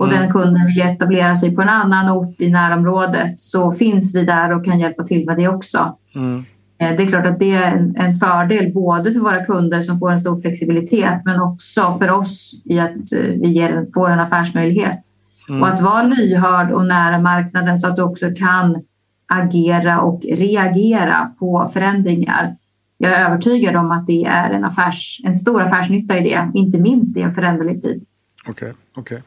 och 0.00 0.08
mm. 0.08 0.20
den 0.20 0.32
kunden 0.32 0.66
vill 0.66 0.80
etablera 0.80 1.36
sig 1.36 1.56
på 1.56 1.62
en 1.62 1.68
annan 1.68 2.10
ort 2.10 2.40
i 2.40 2.50
närområdet 2.50 3.40
så 3.40 3.72
finns 3.72 4.14
vi 4.14 4.24
där 4.24 4.52
och 4.52 4.64
kan 4.64 4.80
hjälpa 4.80 5.04
till 5.04 5.26
med 5.26 5.36
det 5.36 5.48
också. 5.48 5.96
Mm. 6.14 6.44
Eh, 6.78 6.96
det 6.96 7.02
är 7.02 7.06
klart 7.06 7.26
att 7.26 7.38
det 7.38 7.54
är 7.54 7.92
en 7.96 8.14
fördel 8.14 8.72
både 8.72 9.12
för 9.12 9.20
våra 9.20 9.44
kunder 9.44 9.82
som 9.82 9.98
får 9.98 10.12
en 10.12 10.20
stor 10.20 10.40
flexibilitet 10.40 11.20
men 11.24 11.40
också 11.40 11.96
för 11.98 12.10
oss 12.10 12.62
i 12.64 12.78
att 12.78 13.12
vi 13.12 13.48
ger, 13.48 13.86
får 13.94 14.10
en 14.10 14.20
affärsmöjlighet. 14.20 15.00
Mm. 15.48 15.62
Och 15.62 15.68
att 15.68 15.80
vara 15.80 16.02
lyhörd 16.02 16.72
och 16.72 16.86
nära 16.86 17.18
marknaden 17.18 17.78
så 17.78 17.88
att 17.88 17.96
du 17.96 18.02
också 18.02 18.30
kan 18.36 18.82
agera 19.26 20.00
och 20.00 20.22
reagera 20.22 21.30
på 21.38 21.70
förändringar. 21.72 22.56
Jag 22.98 23.12
är 23.12 23.24
övertygad 23.24 23.76
om 23.76 23.90
att 23.90 24.06
det 24.06 24.24
är 24.24 24.50
en, 24.50 24.64
affärs, 24.64 25.20
en 25.24 25.34
stor 25.34 25.62
affärsnytta 25.62 26.18
i 26.18 26.22
det, 26.22 26.50
inte 26.54 26.78
minst 26.78 27.16
i 27.16 27.20
en 27.20 27.34
föränderlig 27.34 27.82
tid. 27.82 28.06
Okej, 28.48 28.72
okay, 28.96 29.02
okay. 29.02 29.18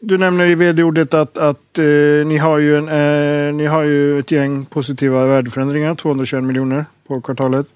Du 0.00 0.18
nämner 0.18 0.46
i 0.46 0.54
vd-ordet 0.54 1.14
att, 1.14 1.38
att 1.38 1.78
eh, 1.78 2.26
ni, 2.26 2.36
har 2.36 2.58
ju 2.58 2.78
en, 2.78 2.88
eh, 2.88 3.54
ni 3.54 3.66
har 3.66 3.82
ju 3.82 4.18
ett 4.18 4.30
gäng 4.30 4.64
positiva 4.64 5.24
värdeförändringar, 5.24 5.94
221 5.94 6.44
miljoner 6.44 6.84
på 7.06 7.20
kvartalet. 7.20 7.66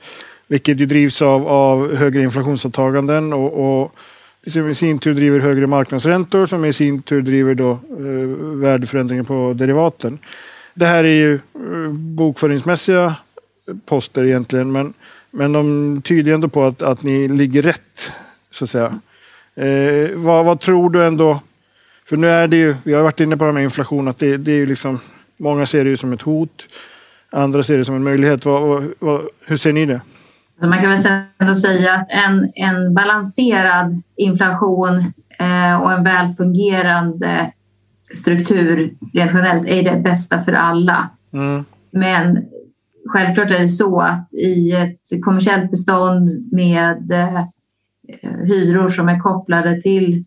Vilket 0.48 0.80
ju 0.80 0.86
drivs 0.86 1.22
av, 1.22 1.48
av 1.48 1.94
högre 1.94 2.22
inflationsåtaganden 2.22 3.32
och, 3.32 3.82
och 3.82 3.94
som 4.46 4.68
i 4.68 4.74
sin 4.74 4.98
tur 4.98 5.14
driver 5.14 5.40
högre 5.40 5.66
marknadsräntor 5.66 6.46
som 6.46 6.64
i 6.64 6.72
sin 6.72 7.02
tur 7.02 7.22
driver 7.22 7.54
då, 7.54 7.70
eh, 7.70 8.58
värdeförändringar 8.60 9.22
på 9.22 9.52
derivaten. 9.56 10.18
Det 10.74 10.86
här 10.86 11.04
är 11.04 11.14
ju 11.14 11.34
eh, 11.34 11.92
bokföringsmässiga 11.92 13.14
poster 13.86 14.24
egentligen 14.24 14.72
men, 14.72 14.92
men 15.30 15.52
de 15.52 16.02
tyder 16.02 16.32
ändå 16.32 16.48
på 16.48 16.64
att, 16.64 16.82
att 16.82 17.02
ni 17.02 17.28
ligger 17.28 17.62
rätt. 17.62 18.10
så 18.50 18.64
att 18.64 18.70
säga. 18.70 19.00
Eh, 19.54 20.10
vad, 20.14 20.44
vad, 20.44 20.60
tror 20.60 20.90
du 20.90 21.04
ändå? 21.04 21.40
För 22.10 22.16
nu 22.16 22.26
är 22.26 22.48
det 22.48 22.56
ju, 22.56 22.74
vi 22.84 22.94
har 22.94 23.02
varit 23.02 23.20
inne 23.20 23.36
på 23.36 23.44
det 23.44 23.48
här 23.48 23.54
med 23.54 23.62
inflation, 23.62 24.08
att 24.08 24.18
det, 24.18 24.36
det 24.36 24.52
är 24.52 24.56
ju 24.56 24.66
liksom, 24.66 24.98
många 25.36 25.66
ser 25.66 25.84
det 25.84 25.90
ju 25.90 25.96
som 25.96 26.12
ett 26.12 26.22
hot, 26.22 26.62
andra 27.30 27.62
ser 27.62 27.78
det 27.78 27.84
som 27.84 27.94
en 27.94 28.02
möjlighet. 28.02 28.44
Vad, 28.44 28.84
vad, 28.98 29.20
hur 29.46 29.56
ser 29.56 29.72
ni 29.72 29.86
det? 29.86 30.00
Så 30.60 30.68
man 30.68 30.80
kan 30.80 30.90
väl 30.90 31.24
ändå 31.38 31.54
säga 31.54 31.94
att 31.94 32.06
en, 32.10 32.52
en 32.54 32.94
balanserad 32.94 33.92
inflation 34.16 34.98
eh, 35.38 35.82
och 35.82 35.92
en 35.92 36.04
väl 36.04 36.34
fungerande 36.36 37.52
struktur 38.14 38.94
rent 39.14 39.32
generellt 39.34 39.68
är 39.68 39.82
det 39.82 40.00
bästa 40.00 40.42
för 40.42 40.52
alla. 40.52 41.10
Mm. 41.32 41.64
Men 41.90 42.44
självklart 43.08 43.50
är 43.50 43.58
det 43.58 43.68
så 43.68 44.00
att 44.00 44.34
i 44.34 44.72
ett 44.72 45.24
kommersiellt 45.24 45.70
bestånd 45.70 46.52
med 46.52 47.10
eh, 47.10 47.44
hyror 48.44 48.88
som 48.88 49.08
är 49.08 49.18
kopplade 49.18 49.80
till 49.80 50.24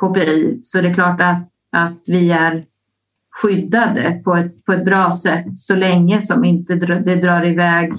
KPI 0.00 0.58
så 0.62 0.78
är 0.78 0.82
det 0.82 0.94
klart 0.94 1.20
att, 1.20 1.48
att 1.72 2.02
vi 2.06 2.30
är 2.30 2.64
skyddade 3.30 4.20
på 4.24 4.34
ett, 4.34 4.64
på 4.64 4.72
ett 4.72 4.84
bra 4.84 5.12
sätt 5.12 5.58
så 5.58 5.76
länge 5.76 6.20
som 6.20 6.44
inte 6.44 6.74
det 6.74 7.16
drar 7.16 7.46
iväg 7.46 7.92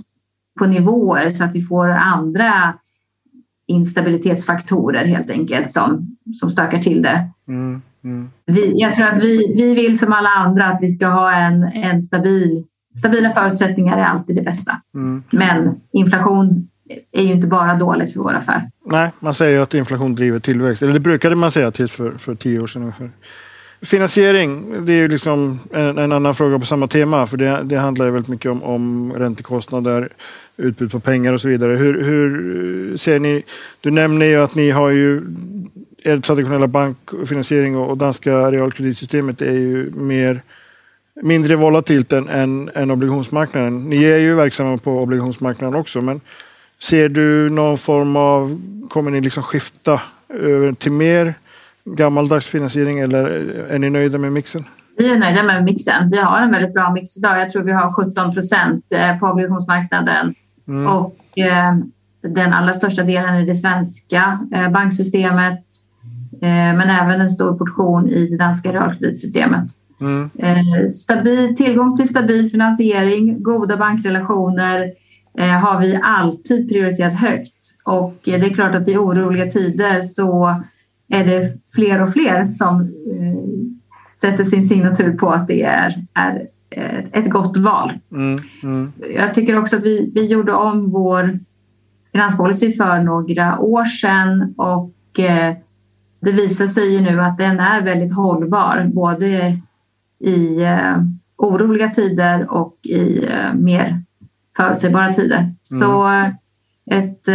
på 0.60 0.66
nivåer 0.66 1.30
så 1.30 1.44
att 1.44 1.56
vi 1.56 1.62
får 1.62 1.90
andra 1.90 2.74
instabilitetsfaktorer 3.68 5.06
helt 5.06 5.30
enkelt 5.30 5.72
som, 5.72 6.18
som 6.34 6.52
stökar 6.52 6.80
till 6.80 7.02
det. 7.02 7.30
Mm, 7.48 7.82
mm. 8.04 8.30
Vi, 8.46 8.74
jag 8.76 8.94
tror 8.94 9.06
att 9.06 9.24
vi, 9.24 9.54
vi 9.56 9.76
vill 9.76 10.00
som 10.00 10.14
alla 10.14 10.30
andra 10.30 10.66
att 10.66 10.82
vi 10.82 10.88
ska 10.88 11.08
ha 11.08 11.34
en, 11.34 11.64
en 11.64 12.02
stabil, 12.02 12.64
stabila 12.98 13.34
förutsättningar 13.34 13.98
är 13.98 14.04
alltid 14.04 14.36
det 14.36 14.42
bästa. 14.42 14.82
Mm. 14.94 15.24
Men 15.32 15.76
inflation 15.92 16.68
är 17.12 17.24
ju 17.24 17.34
inte 17.34 17.48
bara 17.48 17.76
dåligt 17.76 18.14
för 18.14 18.20
vår 18.20 18.34
affär. 18.34 18.70
Nej, 18.86 19.12
man 19.20 19.34
säger 19.34 19.60
att 19.60 19.74
inflation 19.74 20.16
driver 20.16 20.40
tillväxt. 20.40 20.82
Eller 20.82 20.94
det 20.94 21.00
brukade 21.00 21.36
man 21.36 21.52
säga 21.52 21.72
tills 21.72 21.92
för, 21.92 22.12
för 22.12 22.36
tio 22.36 22.60
år 22.60 22.68
sedan 22.68 22.82
ungefär. 22.82 23.12
Finansiering, 23.82 24.86
det 24.86 24.94
är 24.94 24.98
ju 24.98 25.08
liksom 25.08 25.60
en, 25.74 25.98
en, 25.98 26.12
annan 26.12 26.36
fråga 26.36 26.60
på 26.60 26.66
samma 26.66 26.88
tema. 26.88 27.28
För 27.28 27.38
det, 27.38 27.64
det 27.64 27.78
handlar 27.78 28.06
ju 28.06 28.12
väldigt 28.12 28.30
mycket 28.30 28.52
om, 28.52 28.64
om 28.64 29.14
räntekostnader, 29.14 30.10
utbud 30.58 30.92
på 30.92 31.00
pengar 31.00 31.34
och 31.34 31.42
så 31.42 31.48
vidare. 31.48 31.76
Hur, 31.76 32.04
hur 32.04 32.98
ser 32.98 33.20
ni? 33.20 33.44
Du 33.82 33.92
nämner 33.92 34.26
ju 34.26 34.36
att 34.36 34.56
ni 34.56 34.72
har 34.72 34.90
ju 34.90 35.22
er 36.04 36.20
traditionella 36.20 36.68
bankfinansiering 36.68 37.78
och, 37.78 37.90
och 37.90 37.98
danska 37.98 38.52
realkreditsystemet 38.52 39.42
är 39.42 39.52
ju 39.52 39.92
mer 39.92 40.42
mindre 41.22 41.56
volatilt 41.56 42.14
än, 42.14 42.30
än, 42.30 42.70
än 42.76 42.92
obligationsmarknaden. 42.92 43.90
Ni 43.90 44.04
är 44.04 44.18
ju 44.18 44.36
verksamma 44.36 44.78
på 44.78 45.00
obligationsmarknaden 45.00 45.80
också, 45.80 46.02
men 46.02 46.22
ser 46.86 47.10
du 47.10 47.50
någon 47.50 47.78
form 47.78 48.16
av, 48.16 48.62
kommer 48.90 49.12
ni 49.12 49.22
liksom 49.22 49.44
skifta 49.44 50.02
över 50.30 50.74
till 50.74 50.92
mer 50.92 51.34
gammaldags 51.86 52.48
finansiering 52.48 53.00
eller 53.00 53.24
är 53.70 53.80
ni 53.80 53.90
nöjda 53.90 54.18
med 54.18 54.32
mixen? 54.32 54.64
Vi 54.98 55.12
är 55.12 55.18
nöjda 55.18 55.44
med 55.44 55.64
mixen. 55.64 56.10
Vi 56.10 56.18
har 56.18 56.42
en 56.42 56.52
väldigt 56.52 56.74
bra 56.74 56.94
mix 56.94 57.18
idag. 57.18 57.40
Jag 57.40 57.50
tror 57.50 57.64
vi 57.64 57.72
har 57.72 57.94
17 57.94 58.34
procent 58.34 58.92
eh, 58.96 59.20
på 59.20 59.28
obligationsmarknaden 59.28 60.36
mm. 60.68 60.88
och 60.88 61.38
eh, 61.38 61.76
den 62.22 62.54
allra 62.54 62.74
största 62.74 63.04
delen 63.04 63.36
i 63.36 63.46
det 63.46 63.56
svenska 63.56 64.40
eh, 64.54 64.70
banksystemet 64.70 65.64
men 66.42 66.90
även 66.90 67.22
en 67.22 67.30
stor 67.30 67.58
portion 67.58 68.10
i 68.10 68.28
det 68.28 68.38
danska 68.38 68.74
realkreditsystemet. 68.74 69.66
Mm. 70.02 70.30
Stabil, 70.92 71.56
tillgång 71.56 71.98
till 71.98 72.10
stabil 72.10 72.52
finansiering, 72.52 73.44
goda 73.44 73.78
bankrelationer 73.78 74.92
har 75.38 75.80
vi 75.82 76.00
alltid 76.04 76.70
prioriterat 76.70 77.14
högt 77.14 77.78
och 77.84 78.20
det 78.24 78.34
är 78.34 78.54
klart 78.54 78.76
att 78.76 78.90
i 78.90 78.98
oroliga 78.98 79.46
tider 79.46 80.02
så 80.02 80.64
är 81.08 81.26
det 81.26 81.58
fler 81.74 82.02
och 82.02 82.14
fler 82.14 82.46
som 82.46 82.82
eh, 82.82 83.40
sätter 84.22 84.44
sin 84.44 84.64
signatur 84.64 85.18
på 85.18 85.30
att 85.30 85.48
det 85.48 85.64
är, 85.64 86.06
är 86.14 86.48
eh, 86.70 87.00
ett 87.12 87.30
gott 87.30 87.58
val. 87.58 87.92
Mm, 88.12 88.38
mm. 88.64 88.92
Jag 89.16 89.34
tycker 89.34 89.60
också 89.60 89.78
att 89.78 89.84
vi, 89.84 90.12
vi 90.16 90.26
gjorde 90.26 90.54
om 90.54 90.92
vår 90.92 91.40
finanspolicy 92.12 92.72
för 92.72 93.02
några 93.02 93.60
år 93.60 93.86
sedan 93.86 94.54
och 94.58 95.20
eh, 95.20 95.56
det 96.20 96.32
visar 96.32 96.68
sig 96.68 96.92
ju 96.92 97.02
nu 97.02 97.22
att 97.22 97.38
den 97.38 97.60
är 97.60 97.82
väldigt 97.82 98.16
hållbar 98.16 98.92
både 98.94 99.60
i 100.20 100.60
oroliga 101.38 101.90
tider 101.90 102.52
och 102.52 102.86
i 102.86 103.30
mer 103.54 104.04
förutsägbara 104.58 105.14
tider. 105.14 105.38
Mm. 105.38 105.56
Så 105.72 106.10
ett 106.92 107.28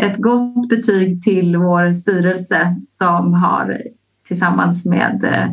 ett 0.00 0.16
gott 0.16 0.68
betyg 0.68 1.22
till 1.22 1.56
vår 1.56 1.92
styrelse 1.92 2.76
som 2.86 3.34
har 3.34 3.82
tillsammans 4.28 4.84
med 4.84 5.24
eh, 5.24 5.52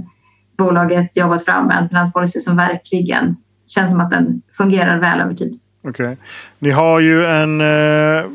bolaget 0.58 1.17
jobbat 1.17 1.45
fram 1.45 1.69
en 1.71 1.89
finanspolicy 1.89 2.39
som 2.39 2.58
verkligen 2.58 3.36
känns 3.65 3.91
som 3.91 4.02
att 4.02 4.10
den 4.10 4.41
fungerar 4.58 5.00
väl 5.00 5.21
över 5.21 5.34
tid. 5.34 5.60
Okej. 5.82 6.06
Okay. 6.06 6.15
Ni 6.60 6.71
har 6.71 7.00
ju 7.00 7.26
en, 7.26 7.62
eh, 7.62 8.26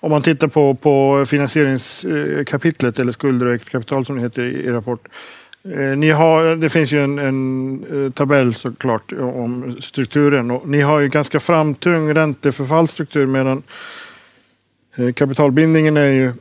om 0.00 0.10
man 0.10 0.22
tittar 0.22 0.48
på, 0.48 0.74
på 0.74 1.24
finansieringskapitlet 1.26 2.98
eller 2.98 3.12
skulder 3.12 3.46
och 3.46 3.54
ex-kapital 3.54 4.04
som 4.04 4.16
det 4.16 4.22
heter 4.22 4.42
i, 4.42 4.54
i 4.54 4.70
rapport. 4.70 5.08
Eh, 5.72 5.96
ni 5.96 6.10
har, 6.10 6.56
det 6.56 6.68
finns 6.68 6.92
ju 6.92 7.04
en, 7.04 7.18
en 7.18 8.04
eh, 8.04 8.12
tabell 8.12 8.54
såklart 8.54 9.12
om 9.12 9.76
strukturen 9.80 10.50
och 10.50 10.68
ni 10.68 10.80
har 10.80 11.00
ju 11.00 11.08
ganska 11.08 11.40
framtung 11.40 12.14
ränteförfallsstruktur 12.14 13.26
medan 13.26 13.62
eh, 14.96 15.12
kapitalbindningen 15.12 15.96
är 15.96 16.10
ju 16.10 16.32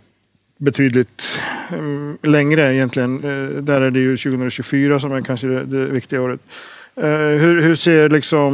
betydligt 0.57 1.39
mm, 1.71 2.17
längre 2.21 2.73
egentligen. 2.73 3.21
Där 3.65 3.81
är 3.81 3.91
det 3.91 3.99
ju 3.99 4.17
2024 4.17 4.99
som 4.99 5.11
är 5.11 5.21
kanske 5.21 5.47
det, 5.47 5.65
det 5.65 5.85
viktiga 5.85 6.21
året. 6.21 6.39
Hur, 6.97 7.61
hur, 7.61 7.75
ser, 7.75 8.09
liksom, 8.09 8.51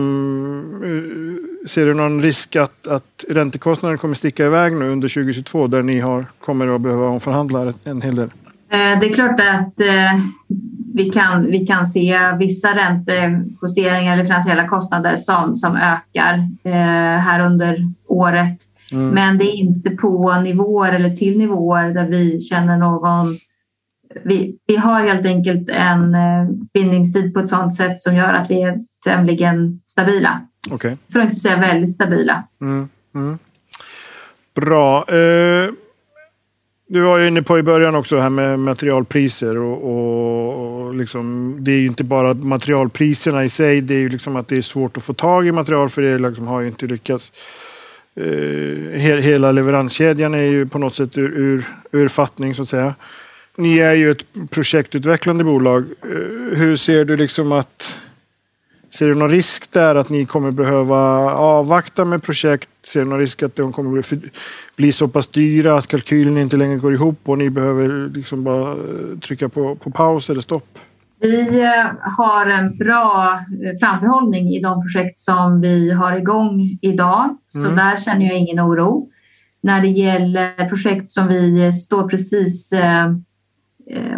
ser 1.67 1.85
du 1.85 1.93
någon 1.93 2.21
risk 2.21 2.55
att, 2.55 2.87
att 2.87 3.25
räntekostnaden 3.29 3.97
kommer 3.97 4.15
sticka 4.15 4.45
iväg 4.45 4.73
nu 4.73 4.89
under 4.89 5.07
2022 5.07 5.67
där 5.67 5.81
ni 5.81 5.99
har, 5.99 6.25
kommer 6.39 6.75
att 6.75 6.81
behöva 6.81 7.07
omförhandla 7.07 7.73
en 7.83 8.01
hel 8.01 8.15
del? 8.15 8.29
Det 8.71 9.05
är 9.09 9.13
klart 9.13 9.39
att 9.39 9.73
vi 10.93 11.09
kan, 11.09 11.45
vi 11.45 11.67
kan 11.67 11.85
se 11.85 12.31
vissa 12.39 12.75
räntejusteringar 12.75 14.13
eller 14.13 14.25
finansiella 14.25 14.67
kostnader 14.67 15.15
som, 15.15 15.55
som 15.55 15.75
ökar 15.75 16.47
här 17.19 17.39
under 17.39 17.93
året. 18.07 18.57
Mm. 18.91 19.09
Men 19.09 19.37
det 19.37 19.43
är 19.43 19.55
inte 19.55 19.89
på 19.89 20.41
nivåer 20.41 20.93
eller 20.93 21.09
till 21.09 21.37
nivåer 21.37 21.93
där 21.93 22.07
vi 22.07 22.39
känner 22.39 22.77
någon... 22.77 23.37
Vi, 24.23 24.57
vi 24.67 24.75
har 24.75 25.01
helt 25.01 25.25
enkelt 25.25 25.69
en 25.69 26.15
eh, 26.15 26.49
bindningstid 26.73 27.33
på 27.33 27.39
ett 27.39 27.49
sådant 27.49 27.75
sätt 27.75 28.01
som 28.01 28.15
gör 28.15 28.33
att 28.33 28.49
vi 28.49 28.61
är 28.61 28.77
tämligen 29.03 29.81
stabila. 29.85 30.41
Okay. 30.71 30.95
För 31.13 31.19
att 31.19 31.25
inte 31.25 31.37
säga 31.37 31.57
väldigt 31.57 31.93
stabila. 31.93 32.43
Mm. 32.61 32.89
Mm. 33.15 33.37
Bra. 34.55 35.05
Eh, 35.07 35.69
du 36.93 37.01
var 37.01 37.17
ju 37.17 37.27
inne 37.27 37.41
på 37.41 37.59
i 37.59 37.63
början 37.63 37.95
också 37.95 38.19
här 38.19 38.29
med 38.29 38.59
materialpriser 38.59 39.57
och, 39.57 39.83
och, 39.83 40.85
och 40.85 40.95
liksom, 40.95 41.55
det 41.59 41.71
är 41.71 41.79
ju 41.79 41.85
inte 41.85 42.03
bara 42.03 42.33
materialpriserna 42.33 43.43
i 43.43 43.49
sig. 43.49 43.81
Det 43.81 43.95
är 43.95 43.99
ju 43.99 44.09
liksom 44.09 44.35
att 44.35 44.47
det 44.47 44.57
är 44.57 44.61
svårt 44.61 44.97
att 44.97 45.03
få 45.03 45.13
tag 45.13 45.47
i 45.47 45.51
material 45.51 45.89
för 45.89 46.01
det 46.01 46.17
liksom 46.17 46.47
har 46.47 46.61
ju 46.61 46.67
inte 46.67 46.85
lyckats 46.85 47.31
eh, 48.15 48.99
hela 48.99 49.51
leveranskedjan 49.51 50.33
är 50.33 50.43
ju 50.43 50.67
på 50.67 50.79
något 50.79 50.95
sätt 50.95 51.17
ur, 51.17 51.31
ur, 51.37 51.65
ur 51.91 52.07
fattning 52.07 52.55
så 52.55 52.61
att 52.61 52.69
säga. 52.69 52.95
Ni 53.55 53.79
är 53.79 53.93
ju 53.93 54.11
ett 54.11 54.25
projektutvecklande 54.49 55.43
bolag. 55.43 55.85
Eh, 56.03 56.57
hur 56.57 56.75
ser 56.75 57.05
du 57.05 57.17
liksom 57.17 57.51
att 57.51 57.97
Ser 58.93 59.07
du 59.07 59.15
någon 59.15 59.29
risk 59.29 59.71
där 59.71 59.95
att 59.95 60.09
ni 60.09 60.25
kommer 60.25 60.51
behöva 60.51 60.97
avvakta 61.33 62.05
med 62.05 62.23
projekt? 62.23 62.69
Ser 62.87 62.99
du 62.99 63.09
någon 63.09 63.19
risk 63.19 63.43
att 63.43 63.55
de 63.55 63.73
kommer 63.73 63.91
bli, 63.91 64.31
bli 64.75 64.91
så 64.91 65.07
pass 65.07 65.27
dyra 65.27 65.77
att 65.77 65.87
kalkylen 65.87 66.37
inte 66.37 66.57
längre 66.57 66.77
går 66.77 66.93
ihop 66.93 67.19
och 67.23 67.37
ni 67.37 67.49
behöver 67.49 68.09
liksom 68.15 68.43
bara 68.43 68.71
eh, 68.71 69.19
trycka 69.21 69.49
på, 69.49 69.75
på 69.75 69.91
paus 69.91 70.29
eller 70.29 70.41
stopp? 70.41 70.79
Vi 71.19 71.61
eh, 71.61 72.11
har 72.17 72.45
en 72.45 72.77
bra 72.77 73.33
eh, 73.33 73.79
framförhållning 73.79 74.47
i 74.47 74.61
de 74.61 74.81
projekt 74.81 75.17
som 75.17 75.61
vi 75.61 75.91
har 75.91 76.17
igång 76.17 76.79
idag, 76.81 77.37
så 77.47 77.65
mm. 77.65 77.75
där 77.75 77.97
känner 77.97 78.25
jag 78.25 78.37
ingen 78.37 78.59
oro. 78.59 79.09
När 79.63 79.81
det 79.81 79.87
gäller 79.87 80.69
projekt 80.69 81.09
som 81.09 81.27
vi 81.27 81.71
står 81.71 82.07
precis 82.07 82.73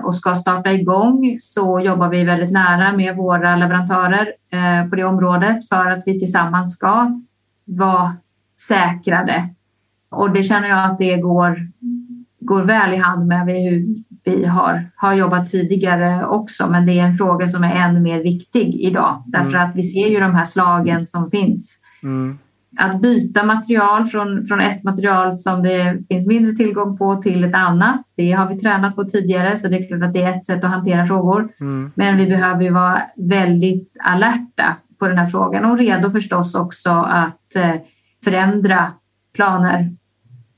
och 0.03 0.15
ska 0.15 0.35
starta 0.35 0.71
igång 0.71 1.35
så 1.39 1.79
jobbar 1.79 2.09
vi 2.09 2.23
väldigt 2.23 2.51
nära 2.51 2.91
med 2.97 3.15
våra 3.15 3.55
leverantörer 3.55 4.27
på 4.89 4.95
det 4.95 5.03
området 5.03 5.69
för 5.69 5.91
att 5.91 6.03
vi 6.05 6.19
tillsammans 6.19 6.73
ska 6.73 7.21
vara 7.65 8.17
säkrade. 8.67 9.43
Och 10.09 10.31
det 10.31 10.43
känner 10.43 10.67
jag 10.67 10.91
att 10.91 10.97
det 10.97 11.17
går, 11.17 11.67
går 12.39 12.61
väl 12.61 12.93
i 12.93 12.97
hand 12.97 13.27
med 13.27 13.45
hur 13.45 14.03
vi 14.23 14.45
har, 14.45 14.89
har 14.95 15.13
jobbat 15.13 15.51
tidigare 15.51 16.25
också, 16.25 16.67
men 16.67 16.85
det 16.85 16.99
är 16.99 17.07
en 17.07 17.13
fråga 17.13 17.47
som 17.47 17.63
är 17.63 17.75
ännu 17.75 17.99
mer 17.99 18.23
viktig 18.23 18.75
idag 18.75 19.23
därför 19.27 19.55
mm. 19.55 19.69
att 19.69 19.75
vi 19.75 19.83
ser 19.83 20.07
ju 20.07 20.19
de 20.19 20.35
här 20.35 20.45
slagen 20.45 21.05
som 21.05 21.31
finns. 21.31 21.79
Mm. 22.03 22.37
Att 22.77 23.01
byta 23.01 23.43
material 23.43 24.07
från, 24.07 24.45
från 24.45 24.61
ett 24.61 24.83
material 24.83 25.33
som 25.33 25.63
det 25.63 26.03
finns 26.09 26.27
mindre 26.27 26.55
tillgång 26.55 26.97
på 26.97 27.15
till 27.15 27.43
ett 27.43 27.55
annat, 27.55 28.01
det 28.15 28.31
har 28.31 28.49
vi 28.49 28.59
tränat 28.59 28.95
på 28.95 29.03
tidigare 29.03 29.57
så 29.57 29.67
det 29.67 29.77
är 29.77 29.87
klart 29.87 30.03
att 30.03 30.13
det 30.13 30.21
är 30.21 30.37
ett 30.37 30.45
sätt 30.45 30.63
att 30.63 30.71
hantera 30.71 31.05
frågor. 31.05 31.49
Mm. 31.59 31.91
Men 31.95 32.17
vi 32.17 32.25
behöver 32.25 32.63
ju 32.63 32.69
vara 32.69 33.01
väldigt 33.15 33.97
alerta 34.03 34.75
på 34.99 35.07
den 35.07 35.17
här 35.17 35.29
frågan 35.29 35.65
och 35.65 35.77
redo 35.77 36.11
förstås 36.11 36.55
också 36.55 36.89
att 36.89 37.55
eh, 37.55 37.75
förändra 38.23 38.93
planer 39.35 39.95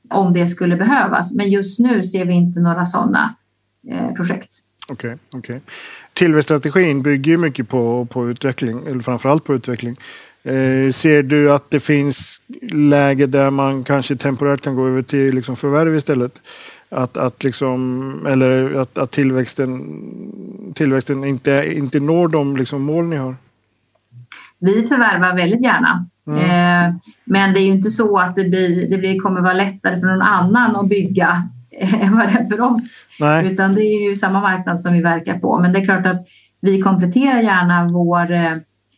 om 0.09 0.33
det 0.33 0.47
skulle 0.47 0.75
behövas. 0.75 1.33
Men 1.33 1.49
just 1.49 1.79
nu 1.79 2.03
ser 2.03 2.25
vi 2.25 2.33
inte 2.33 2.59
några 2.59 2.85
sådana 2.85 3.35
eh, 3.91 4.13
projekt. 4.13 4.49
Okej, 4.87 5.17
okay, 5.29 5.39
okay, 5.39 5.59
Tillväxtstrategin 6.13 7.01
bygger 7.01 7.31
ju 7.31 7.37
mycket 7.37 7.69
på, 7.69 8.05
på 8.05 8.29
utveckling, 8.29 8.87
eller 8.87 8.99
framförallt 8.99 9.43
på 9.43 9.53
utveckling. 9.53 9.97
Eh, 10.45 10.91
ser 10.91 11.23
du 11.23 11.51
att 11.51 11.71
det 11.71 11.79
finns 11.79 12.41
läge 12.71 13.25
där 13.25 13.49
man 13.49 13.83
kanske 13.83 14.15
temporärt 14.15 14.61
kan 14.61 14.75
gå 14.75 14.87
över 14.87 15.01
till 15.01 15.35
liksom 15.35 15.55
förvärv 15.55 15.95
istället? 15.95 16.31
Att, 16.89 17.17
att, 17.17 17.43
liksom, 17.43 18.27
eller 18.29 18.81
att, 18.81 18.97
att 18.97 19.11
tillväxten, 19.11 20.01
tillväxten 20.73 21.23
inte, 21.23 21.73
inte 21.75 21.99
når 21.99 22.27
de 22.27 22.57
liksom 22.57 22.81
mål 22.81 23.05
ni 23.05 23.15
har? 23.15 23.35
Vi 24.59 24.83
förvärvar 24.83 25.35
väldigt 25.35 25.63
gärna. 25.63 26.07
Mm. 26.27 26.39
Eh, 26.39 26.95
men 27.23 27.53
det 27.53 27.59
är 27.59 27.65
ju 27.65 27.71
inte 27.71 27.89
så 27.89 28.19
att 28.19 28.35
det, 28.35 28.43
blir, 28.43 28.89
det 28.89 28.97
blir, 28.97 29.19
kommer 29.19 29.41
vara 29.41 29.53
lättare 29.53 29.99
för 29.99 30.07
någon 30.07 30.21
annan 30.21 30.75
att 30.75 30.89
bygga 30.89 31.49
än 31.79 32.17
vad 32.17 32.27
det 32.27 32.39
är 32.39 32.47
för 32.47 32.61
oss. 32.61 33.05
Nej. 33.19 33.51
Utan 33.51 33.75
det 33.75 33.81
är 33.81 34.09
ju 34.09 34.15
samma 34.15 34.41
marknad 34.41 34.81
som 34.81 34.93
vi 34.93 35.01
verkar 35.01 35.39
på. 35.39 35.59
Men 35.59 35.73
det 35.73 35.79
är 35.79 35.85
klart 35.85 36.05
att 36.05 36.27
vi 36.61 36.81
kompletterar 36.81 37.39
gärna 37.39 37.87
vår, 37.87 38.31
eh, 38.31 38.55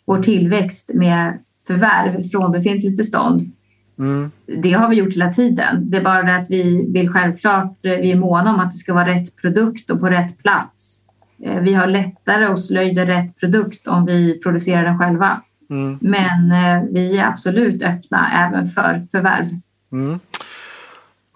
vår 0.08 0.20
tillväxt 0.20 0.92
med 0.94 1.40
förvärv 1.68 2.24
från 2.24 2.52
befintligt 2.52 2.98
bestånd. 2.98 3.52
Mm. 4.00 4.32
Det 4.64 4.72
har 4.72 4.90
vi 4.90 4.96
gjort 4.96 5.14
hela 5.14 5.34
tiden. 5.34 5.90
Det 5.90 5.98
är 5.98 6.04
bara 6.04 6.24
det 6.24 6.36
att 6.36 6.46
vi 6.50 6.92
vill 6.92 7.10
självklart, 7.10 7.86
eh, 7.86 7.92
vi 7.92 8.12
är 8.12 8.16
måna 8.16 8.54
om 8.54 8.60
att 8.60 8.72
det 8.72 8.78
ska 8.78 8.94
vara 8.94 9.08
rätt 9.08 9.36
produkt 9.36 9.90
och 9.90 10.00
på 10.00 10.10
rätt 10.10 10.38
plats. 10.38 11.02
Eh, 11.44 11.62
vi 11.62 11.74
har 11.74 11.88
lättare 11.88 12.46
att 12.46 12.60
slöjda 12.60 13.06
rätt 13.06 13.40
produkt 13.40 13.88
om 13.88 14.06
vi 14.06 14.40
producerar 14.40 14.84
den 14.84 15.00
själva. 15.00 15.42
Mm. 15.70 15.98
Men 16.02 16.50
vi 16.94 17.18
är 17.18 17.28
absolut 17.28 17.82
öppna 17.82 18.48
även 18.48 18.68
för 18.68 19.02
förvärv. 19.12 19.48
Mm. 19.92 20.20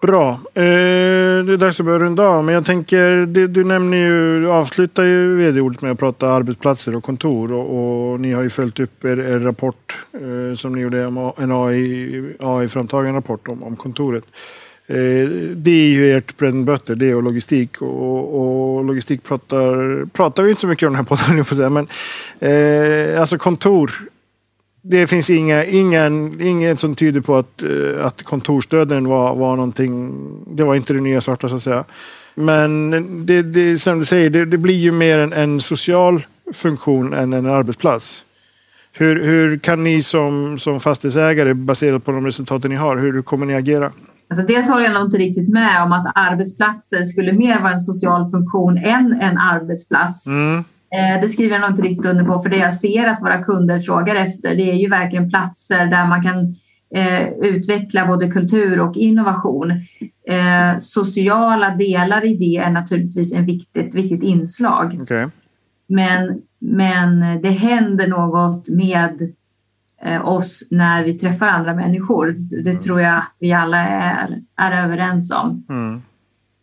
Bra. 0.02 0.30
Eh, 0.30 0.62
det 1.44 1.52
är 1.52 1.56
dags 1.56 1.80
att 1.80 1.86
börja 1.86 1.98
runda 1.98 2.26
av. 2.26 2.44
Men 2.44 2.54
jag 2.54 2.66
tänker, 2.66 3.26
det, 3.26 3.46
du 3.46 3.64
nämner 3.64 3.98
ju, 3.98 4.50
avslutar 4.50 5.02
ju 5.02 5.36
vd-ordet 5.36 5.82
med 5.82 5.92
att 5.92 5.98
prata 5.98 6.28
arbetsplatser 6.28 6.96
och 6.96 7.04
kontor. 7.04 7.52
Och, 7.52 8.12
och 8.12 8.20
ni 8.20 8.32
har 8.32 8.42
ju 8.42 8.50
följt 8.50 8.80
upp 8.80 9.04
er, 9.04 9.20
er 9.20 9.40
rapport 9.40 9.96
eh, 10.12 10.54
som 10.56 10.74
ni 10.74 10.80
gjorde, 10.80 11.02
en 11.36 11.52
AI, 11.52 12.34
AI-framtagen 12.38 13.14
rapport 13.14 13.48
om, 13.48 13.62
om 13.62 13.76
kontoret. 13.76 14.24
Eh, 14.86 15.28
det 15.54 15.70
är 15.70 15.88
ju 15.88 16.16
ert 16.16 16.36
bread 16.36 16.54
and 16.54 16.64
butter, 16.64 16.94
det 16.94 17.14
och 17.14 17.22
logistik. 17.22 17.82
Och, 17.82 18.40
och, 18.40 18.84
logistik 18.84 19.24
pratar, 19.24 20.06
pratar 20.06 20.42
vi 20.42 20.48
inte 20.48 20.60
så 20.60 20.66
mycket 20.66 20.86
om 20.86 20.92
den 20.92 21.06
här 21.06 21.44
podden, 21.44 21.72
men 21.72 21.88
eh, 22.40 23.20
alltså 23.20 23.38
kontor 23.38 23.92
det 24.82 25.06
finns 25.06 25.30
inga, 25.30 25.64
ingen, 25.64 26.40
inget 26.40 26.80
som 26.80 26.94
tyder 26.94 27.20
på 27.20 27.36
att, 27.36 27.62
eh, 27.62 28.06
att 28.06 28.22
kontorsdöden 28.22 29.08
var, 29.08 29.34
var 29.34 29.56
någonting, 29.56 30.12
det 30.46 30.64
var 30.64 30.74
inte 30.74 30.92
det 30.92 31.00
nya 31.00 31.20
svarta 31.20 31.48
så 31.48 31.56
att 31.56 31.62
säga. 31.62 31.84
Men 32.34 32.90
det, 33.26 33.42
det 33.42 33.78
som 33.78 33.98
du 33.98 34.04
säger, 34.04 34.30
det, 34.30 34.44
det 34.44 34.58
blir 34.58 34.74
ju 34.74 34.92
mer 34.92 35.18
en, 35.18 35.32
en, 35.32 35.60
social 35.60 36.26
funktion 36.52 37.14
än 37.14 37.32
en 37.32 37.46
arbetsplats. 37.46 38.24
Hur, 38.92 39.24
hur 39.24 39.58
kan 39.58 39.84
ni 39.84 40.02
som, 40.02 40.58
som 40.58 40.80
fastighetsägare, 40.80 41.54
baserat 41.54 42.04
på 42.04 42.12
de 42.12 42.26
resultaten 42.26 42.70
ni 42.70 42.76
har, 42.76 42.96
hur 42.96 43.22
kommer 43.22 43.46
ni 43.46 43.54
agera? 43.54 43.92
Alltså 44.30 44.46
dels 44.46 44.68
håller 44.68 44.84
jag 44.84 44.94
nog 44.94 45.04
inte 45.04 45.18
riktigt 45.18 45.48
med 45.48 45.82
om 45.82 45.92
att 45.92 46.12
arbetsplatser 46.14 47.04
skulle 47.04 47.32
mer 47.32 47.60
vara 47.60 47.72
en 47.72 47.80
social 47.80 48.30
funktion 48.30 48.78
än 48.78 49.20
en 49.20 49.38
arbetsplats. 49.38 50.26
Mm. 50.26 50.64
Eh, 50.94 51.20
det 51.20 51.28
skriver 51.28 51.52
jag 51.52 51.60
nog 51.60 51.70
inte 51.70 51.82
riktigt 51.82 52.06
under 52.06 52.24
på 52.24 52.40
för 52.40 52.50
det 52.50 52.56
jag 52.56 52.74
ser 52.74 53.06
att 53.06 53.22
våra 53.22 53.44
kunder 53.44 53.78
frågar 53.78 54.14
efter 54.14 54.54
det 54.54 54.70
är 54.70 54.76
ju 54.76 54.88
verkligen 54.88 55.30
platser 55.30 55.86
där 55.86 56.06
man 56.06 56.22
kan 56.22 56.56
eh, 56.94 57.28
utveckla 57.28 58.06
både 58.06 58.30
kultur 58.30 58.80
och 58.80 58.96
innovation. 58.96 59.70
Eh, 60.28 60.78
sociala 60.80 61.70
delar 61.70 62.24
i 62.24 62.36
det 62.36 62.56
är 62.56 62.70
naturligtvis 62.70 63.32
en 63.32 63.46
viktigt, 63.46 63.94
viktigt 63.94 64.22
inslag. 64.22 65.00
Okay. 65.02 65.28
Men, 65.86 66.42
men 66.58 67.42
det 67.42 67.50
händer 67.50 68.06
något 68.06 68.68
med 68.68 69.32
oss 70.22 70.68
när 70.70 71.04
vi 71.04 71.18
träffar 71.18 71.48
andra 71.48 71.74
människor. 71.74 72.34
Det 72.64 72.82
tror 72.82 73.00
jag 73.00 73.22
vi 73.38 73.52
alla 73.52 73.78
är, 73.88 74.42
är 74.56 74.84
överens 74.84 75.32
om. 75.32 75.66
Mm 75.68 76.02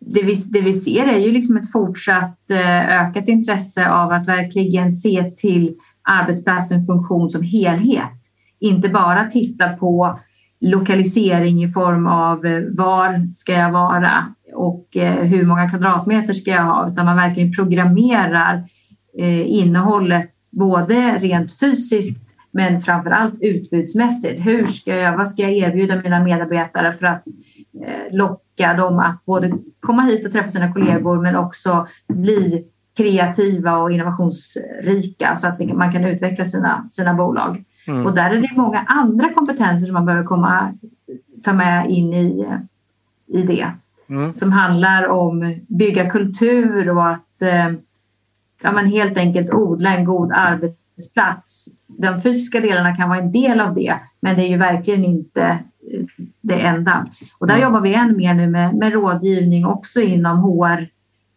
det 0.02 0.24
vi, 0.24 0.34
det 0.52 0.62
vi 0.62 0.74
ser 0.74 1.08
är 1.08 1.18
ju 1.18 1.32
liksom 1.32 1.58
ett 1.58 1.72
fortsatt 1.72 2.52
eh, 2.52 3.02
ökat 3.02 3.28
intresse 3.28 3.90
av 3.90 4.12
att 4.12 4.28
verkligen 4.28 4.92
se 4.92 5.24
till 5.24 5.76
arbetsplatsens 6.02 6.88
funktion 6.88 7.30
som 7.30 7.44
helhet. 7.44 8.20
Inte 8.60 8.90
bara 8.90 9.26
titta 9.26 9.70
på 9.70 10.18
lokalisering 10.62 11.64
i 11.64 11.72
form 11.72 12.08
av 12.08 12.46
eh, 12.46 12.62
var 12.70 13.34
ska 13.34 13.54
jag 13.54 13.72
vara 13.72 14.26
och 14.56 14.98
eh, 14.98 15.24
hur 15.24 15.46
många 15.46 15.70
kvadratmeter 15.70 16.34
ska 16.34 16.52
jag 16.52 16.64
ha, 16.64 16.90
utan 16.92 17.06
man 17.06 17.18
verkligen 17.18 17.54
programmerar 17.54 18.64
innehållet 19.46 20.30
både 20.52 21.18
rent 21.18 21.60
fysiskt 21.60 22.22
men 22.52 22.82
framför 22.82 23.10
allt 23.10 23.42
utbudsmässigt. 23.42 24.46
Hur 24.46 24.66
ska 24.66 24.96
jag, 24.96 25.18
vad 25.18 25.30
ska 25.30 25.42
jag 25.42 25.52
erbjuda 25.52 26.02
mina 26.04 26.24
medarbetare 26.24 26.94
för 26.94 27.06
att 27.06 27.24
locka 28.12 28.49
locka 28.60 28.74
dem 28.74 29.00
att 29.00 29.26
både 29.26 29.52
komma 29.80 30.02
hit 30.02 30.26
och 30.26 30.32
träffa 30.32 30.50
sina 30.50 30.74
kollegor 30.74 31.22
men 31.22 31.36
också 31.36 31.88
bli 32.08 32.66
kreativa 32.98 33.78
och 33.78 33.92
innovationsrika 33.92 35.38
så 35.38 35.48
att 35.48 35.60
man 35.60 35.94
kan 35.94 36.06
utveckla 36.06 36.46
sina, 36.46 36.88
sina 36.90 37.14
bolag. 37.14 37.64
Mm. 37.88 38.06
Och 38.06 38.16
där 38.16 38.30
är 38.30 38.42
det 38.42 38.50
många 38.56 38.80
andra 38.80 39.34
kompetenser 39.34 39.86
som 39.86 39.94
man 39.94 40.06
behöver 40.06 40.26
komma, 40.26 40.74
ta 41.44 41.54
med 41.54 41.90
in 41.90 42.14
i, 42.14 42.46
i 43.28 43.42
det. 43.44 43.72
Mm. 44.10 44.34
Som 44.34 44.52
handlar 44.52 45.08
om 45.08 45.60
bygga 45.68 46.10
kultur 46.10 46.90
och 46.90 47.10
att 47.10 47.42
eh, 47.42 47.70
ja, 48.62 48.72
men 48.72 48.86
helt 48.86 49.18
enkelt 49.18 49.54
odla 49.54 49.96
en 49.96 50.06
god 50.06 50.32
arbetsplats. 50.32 51.68
De 51.88 52.22
fysiska 52.22 52.60
delarna 52.60 52.96
kan 52.96 53.10
vara 53.10 53.20
en 53.20 53.32
del 53.32 53.60
av 53.60 53.76
det, 53.76 53.96
men 54.20 54.36
det 54.36 54.44
är 54.44 54.50
ju 54.50 54.58
verkligen 54.58 55.04
inte 55.04 55.60
det 56.42 56.62
enda. 56.62 57.08
Och 57.40 57.48
där 57.48 57.54
mm. 57.54 57.64
jobbar 57.64 57.82
vi 57.82 57.94
än 57.94 58.18
mer 58.18 58.34
nu 58.34 58.48
med, 58.48 58.76
med 58.76 58.94
rådgivning 58.94 59.66
också 59.66 60.02
inom 60.02 60.38
HR 60.38 60.88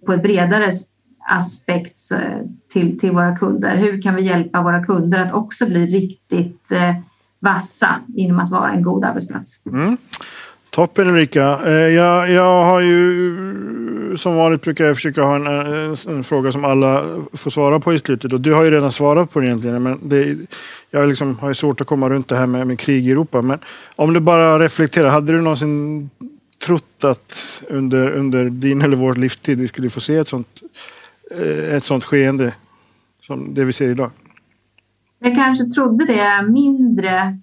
på 0.07 0.13
ett 0.13 0.23
bredare 0.23 0.73
aspekt 1.29 2.01
till, 2.73 2.99
till 2.99 3.11
våra 3.11 3.37
kunder. 3.37 3.77
Hur 3.77 4.03
kan 4.03 4.15
vi 4.15 4.23
hjälpa 4.23 4.63
våra 4.63 4.85
kunder 4.85 5.19
att 5.19 5.33
också 5.33 5.67
bli 5.67 5.87
riktigt 5.87 6.73
eh, 6.73 6.95
vassa 7.39 8.01
inom 8.15 8.39
att 8.39 8.51
vara 8.51 8.73
en 8.73 8.83
god 8.83 9.05
arbetsplats? 9.05 9.67
Mm. 9.67 9.97
Toppen 10.75 11.09
Ulrika. 11.09 11.59
Eh, 11.67 11.73
jag, 11.73 12.31
jag 12.31 12.65
har 12.65 12.81
ju 12.81 13.37
som 14.17 14.37
vanligt 14.37 14.63
brukar 14.63 14.85
jag 14.85 14.97
försöka 14.97 15.23
ha 15.23 15.37
en, 15.37 15.47
en, 15.47 15.97
en, 16.09 16.25
fråga 16.25 16.53
som 16.53 16.65
alla 16.65 17.05
får 17.33 17.51
svara 17.51 17.81
på 17.81 17.93
i 17.93 17.99
slutet. 17.99 18.33
Och 18.33 18.41
du 18.41 18.53
har 18.53 18.65
ju 18.65 18.71
redan 18.71 18.93
svarat 18.93 19.31
på 19.31 19.41
det 19.41 19.47
egentligen. 19.47 19.83
Men 19.83 19.99
det, 20.03 20.37
jag 20.91 21.09
liksom 21.09 21.39
har 21.39 21.49
ju 21.49 21.55
svårt 21.55 21.81
att 21.81 21.87
komma 21.87 22.09
runt 22.09 22.29
det 22.29 22.37
här 22.37 22.47
med, 22.47 22.67
med 22.67 22.79
krig 22.79 23.07
i 23.07 23.11
Europa. 23.11 23.43
Men 23.43 23.59
om 23.97 24.13
du 24.13 24.21
bara 24.21 24.59
reflekterar. 24.59 25.09
Hade 25.09 25.33
du 25.33 25.41
någonsin 25.41 26.11
trott 26.67 27.05
att 27.05 27.63
under, 27.69 28.11
under 28.11 28.45
din 28.45 28.83
eller 28.83 28.97
vår 28.97 29.15
livstid 29.15 29.59
vi 29.59 29.69
skulle 29.69 29.91
få 29.91 30.01
se 30.01 30.17
ett 30.17 30.29
sånt, 30.29 30.63
eh, 31.31 31.75
ett 31.75 31.85
sånt 31.85 32.05
skeende 32.05 32.55
som 33.27 33.55
det 33.55 33.65
vi 33.65 33.73
ser 33.73 33.91
idag? 33.91 34.11
Jag 35.19 35.35
kanske 35.35 35.65
trodde 35.65 36.05
det 36.05 36.53
mindre 36.53 37.39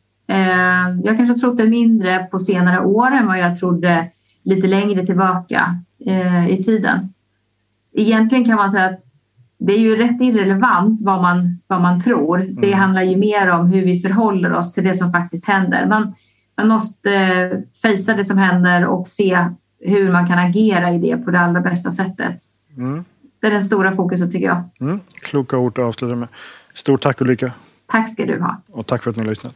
jag 1.03 1.17
kanske 1.17 1.33
har 1.33 1.37
trott 1.37 1.57
det 1.57 1.67
mindre 1.67 2.19
på 2.31 2.39
senare 2.39 2.85
år 2.85 3.11
än 3.11 3.27
vad 3.27 3.39
jag 3.39 3.55
trodde 3.55 4.11
lite 4.43 4.67
längre 4.67 5.05
tillbaka 5.05 5.75
eh, 6.05 6.49
i 6.49 6.63
tiden. 6.63 7.13
Egentligen 7.93 8.45
kan 8.45 8.55
man 8.55 8.71
säga 8.71 8.85
att 8.85 8.99
det 9.59 9.73
är 9.73 9.79
ju 9.79 9.95
rätt 9.95 10.21
irrelevant 10.21 11.01
vad 11.01 11.21
man, 11.21 11.59
vad 11.67 11.81
man 11.81 11.99
tror. 11.99 12.37
Det 12.37 12.67
mm. 12.67 12.79
handlar 12.79 13.01
ju 13.01 13.17
mer 13.17 13.49
om 13.49 13.67
hur 13.67 13.85
vi 13.85 13.99
förhåller 13.99 14.53
oss 14.53 14.73
till 14.73 14.83
det 14.83 14.93
som 14.93 15.11
faktiskt 15.11 15.45
händer. 15.45 15.85
Man, 15.85 16.13
man 16.57 16.67
måste 16.67 17.13
eh, 17.13 17.59
fejsa 17.81 18.13
det 18.13 18.25
som 18.25 18.37
händer 18.37 18.85
och 18.85 19.07
se 19.07 19.45
hur 19.79 20.11
man 20.11 20.27
kan 20.27 20.39
agera 20.39 20.91
i 20.91 20.97
det 20.97 21.17
på 21.17 21.31
det 21.31 21.39
allra 21.39 21.61
bästa 21.61 21.91
sättet. 21.91 22.37
Mm. 22.77 23.05
Det 23.41 23.47
är 23.47 23.51
den 23.51 23.61
stora 23.61 23.95
fokuset 23.95 24.31
tycker 24.31 24.47
jag. 24.47 24.63
Mm. 24.79 24.99
Kloka 25.21 25.57
ord 25.57 25.79
att 25.79 25.85
avsluta 25.85 26.15
med. 26.15 26.27
Stort 26.73 27.01
tack 27.01 27.21
Ulrika. 27.21 27.51
Tack 27.87 28.09
ska 28.09 28.25
du 28.25 28.41
ha. 28.41 28.61
Och 28.71 28.85
tack 28.85 29.03
för 29.03 29.09
att 29.09 29.17
ni 29.17 29.23
har 29.23 29.29
lyssnat. 29.29 29.55